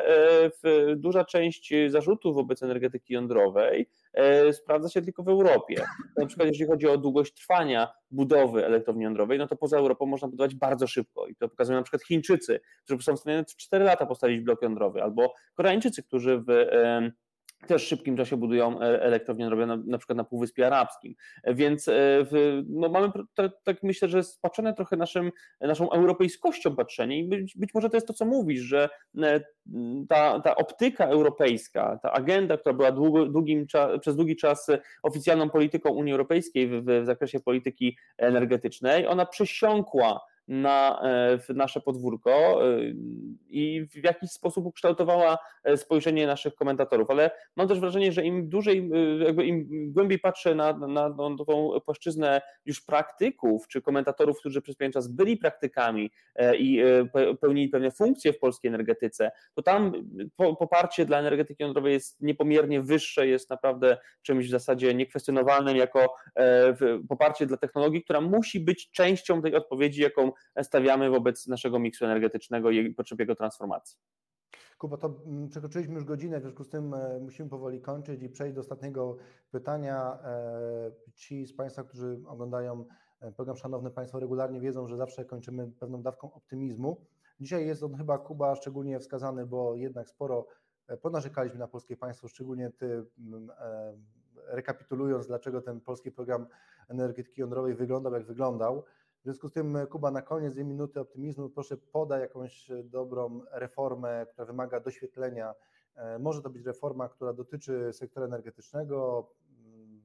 [0.96, 3.88] duża część zarzutów wobec energetyki jądrowej
[4.52, 5.84] sprawdza się tylko w Europie.
[6.16, 10.28] Na przykład jeżeli chodzi o długość trwania budowy elektrowni jądrowej, no to poza Europą można
[10.28, 13.84] budować bardzo szybko i to pokazują na przykład Chińczycy, którzy są w stanie w 4
[13.84, 16.66] lata postawić blok jądrowy, albo Koreańczycy, którzy w
[17.66, 21.14] też w szybkim czasie budują e, elektrownie robią na, na przykład na Półwyspie Arabskim.
[21.46, 21.92] Więc e,
[22.30, 23.10] w, no mamy
[23.64, 28.06] tak myślę, że spaczone trochę naszym, naszą europejskością patrzenie i być, być może to jest
[28.06, 28.88] to, co mówisz, że
[29.22, 29.40] e,
[30.08, 33.66] ta, ta optyka europejska, ta agenda, która była długo, długim,
[34.00, 34.66] przez długi czas
[35.02, 41.02] oficjalną polityką Unii Europejskiej w, w zakresie polityki energetycznej, ona przesiąkła na
[41.48, 42.60] w nasze podwórko
[43.50, 48.48] i w jakiś sposób ukształtowała e, spojrzenie naszych komentatorów, ale mam też wrażenie, że im
[48.48, 51.14] dłużej, e, jakby im głębiej patrzę na, na, na
[51.46, 56.80] tą płaszczyznę już praktyków czy komentatorów, którzy przez pewien czas byli praktykami e, i
[57.40, 59.92] pełnili pewne funkcje w polskiej energetyce, to tam
[60.36, 66.14] poparcie dla energetyki jądrowej jest niepomiernie wyższe, jest naprawdę czymś w zasadzie niekwestionowalnym jako
[67.08, 70.32] poparcie dla technologii, która musi być częścią tej odpowiedzi, jaką
[70.62, 73.98] stawiamy wobec naszego miksu energetycznego i potrzeb jego transformacji.
[74.80, 78.28] Kuba, to mm, przekroczyliśmy już godzinę, w związku z tym e, musimy powoli kończyć i
[78.28, 79.16] przejść do ostatniego
[79.50, 80.18] pytania.
[80.24, 82.84] E, ci z Państwa, którzy oglądają
[83.20, 87.06] e, program Szanowne Państwo regularnie wiedzą, że zawsze kończymy pewną dawką optymizmu.
[87.40, 90.46] Dzisiaj jest on chyba, Kuba, szczególnie wskazany, bo jednak sporo
[91.02, 93.50] ponarzekaliśmy na polskie państwo, szczególnie Ty mm,
[94.46, 96.46] rekapitulując, dlaczego ten polski program
[96.88, 98.84] energetyki jądrowej wyglądał, jak wyglądał.
[99.20, 104.26] W związku z tym, Kuba, na koniec dwie minuty optymizmu, proszę podaj jakąś dobrą reformę,
[104.32, 105.54] która wymaga doświetlenia.
[105.96, 109.28] E, może to być reforma, która dotyczy sektora energetycznego,
[109.64, 110.02] mm,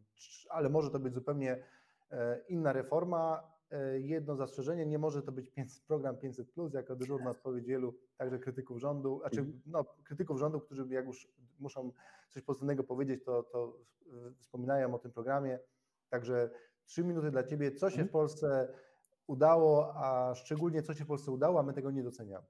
[0.49, 1.63] ale może to być zupełnie
[2.11, 3.51] e, inna reforma.
[3.71, 5.51] E, jedno zastrzeżenie, nie może to być
[5.87, 9.61] program 500, jako dyżurna odpowiedź wielu także krytyków rządu, znaczy mhm.
[9.65, 11.27] no, krytyków rządu, którzy jak już
[11.59, 11.91] muszą
[12.29, 13.77] coś pozytywnego powiedzieć, to, to
[14.37, 15.59] wspominają o tym programie.
[16.09, 16.49] Także
[16.85, 17.71] trzy minuty dla Ciebie.
[17.71, 18.09] Co się w mhm.
[18.09, 18.67] Polsce
[19.27, 22.45] udało, a szczególnie co się Polsce udało, a my tego nie doceniamy.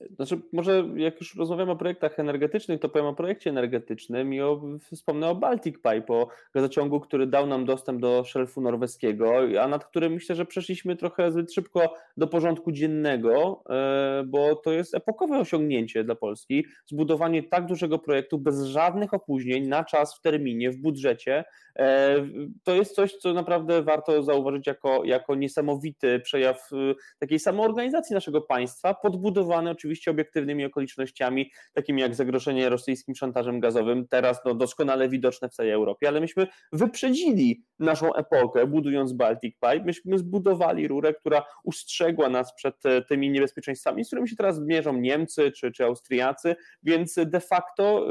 [0.00, 4.62] Znaczy, może jak już rozmawiamy o projektach energetycznych, to powiem o projekcie energetycznym i o,
[4.92, 9.32] wspomnę o Baltic Pipe, o gazociągu, który dał nam dostęp do szelfu norweskiego,
[9.62, 14.72] a nad którym myślę, że przeszliśmy trochę zbyt szybko do porządku dziennego, e, bo to
[14.72, 16.66] jest epokowe osiągnięcie dla Polski.
[16.86, 21.44] Zbudowanie tak dużego projektu bez żadnych opóźnień, na czas, w terminie, w budżecie,
[21.78, 22.16] e,
[22.64, 28.40] to jest coś, co naprawdę warto zauważyć jako, jako niesamowity przejaw e, takiej samoorganizacji naszego
[28.40, 35.48] państwa, podbudowane oczywiście obiektywnymi okolicznościami, takimi jak zagrożenie rosyjskim szantażem gazowym, teraz no, doskonale widoczne
[35.48, 41.42] w całej Europie, ale myśmy wyprzedzili naszą epokę, budując Baltic Pipe, myśmy zbudowali rurę, która
[41.64, 46.56] ustrzegła nas przed e, tymi niebezpieczeństwami, z którymi się teraz mierzą Niemcy czy, czy Austriacy,
[46.82, 48.06] więc de facto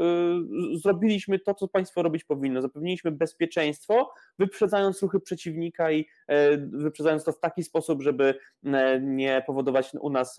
[0.74, 2.62] y, zrobiliśmy to, co państwo robić powinno.
[2.62, 8.70] Zapewniliśmy bezpieczeństwo, wyprzedzając ruchy przeciwnika i y, wyprzedzając to w taki sposób, żeby y,
[9.02, 10.38] nie powodować u nas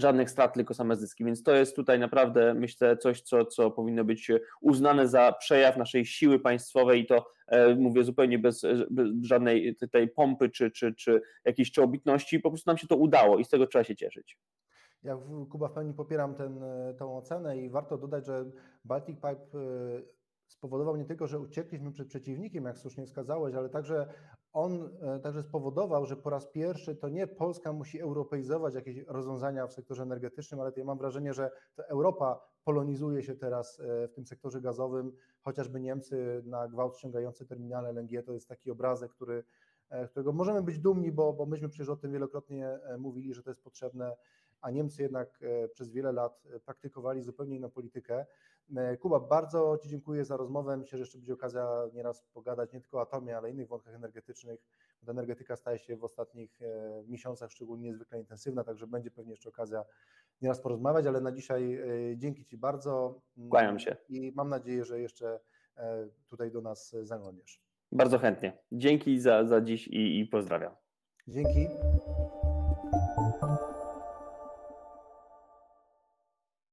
[0.00, 1.24] żadnych strat, tylko same zyski.
[1.24, 4.30] Więc to jest tutaj naprawdę, myślę, coś, co, co powinno być
[4.60, 10.08] uznane za przejaw naszej siły państwowej i to e, mówię zupełnie bez, bez żadnej tej
[10.08, 12.40] pompy czy, czy, czy jakiejś czołobitności.
[12.40, 14.38] Po prostu nam się to udało i z tego trzeba się cieszyć.
[15.02, 15.18] Ja,
[15.50, 16.34] Kuba, w pełni popieram
[16.98, 18.44] tę ocenę i warto dodać, że
[18.84, 24.06] Baltic Pipe e, spowodował nie tylko, że uciekliśmy przed przeciwnikiem, jak słusznie wskazałeś, ale także
[24.52, 29.66] on e, także spowodował, że po raz pierwszy to nie Polska musi europeizować jakieś rozwiązania
[29.66, 34.12] w sektorze energetycznym, ale ja mam wrażenie, że to Europa polonizuje się teraz e, w
[34.12, 39.44] tym sektorze gazowym, chociażby Niemcy na gwałt ściągające terminale LNG, to jest taki obrazek, który,
[39.90, 43.50] e, którego możemy być dumni, bo, bo myśmy przecież o tym wielokrotnie mówili, że to
[43.50, 44.16] jest potrzebne
[44.60, 45.40] a Niemcy jednak
[45.74, 48.26] przez wiele lat praktykowali zupełnie inną politykę.
[49.00, 50.76] Kuba, bardzo Ci dziękuję za rozmowę.
[50.76, 54.60] Myślę, że jeszcze będzie okazja nieraz pogadać nie tylko o atomie, ale innych wątkach energetycznych.
[55.06, 56.60] Ta energetyka staje się w ostatnich
[57.06, 59.84] miesiącach szczególnie niezwykle intensywna, także będzie pewnie jeszcze okazja
[60.42, 61.82] nieraz porozmawiać, ale na dzisiaj
[62.16, 63.20] dzięki Ci bardzo.
[63.50, 63.96] Kłaniam się.
[64.08, 65.40] I mam nadzieję, że jeszcze
[66.26, 67.62] tutaj do nas zaglądniesz.
[67.92, 68.58] Bardzo chętnie.
[68.72, 70.74] Dzięki za, za dziś i, i pozdrawiam.
[71.28, 71.66] Dzięki.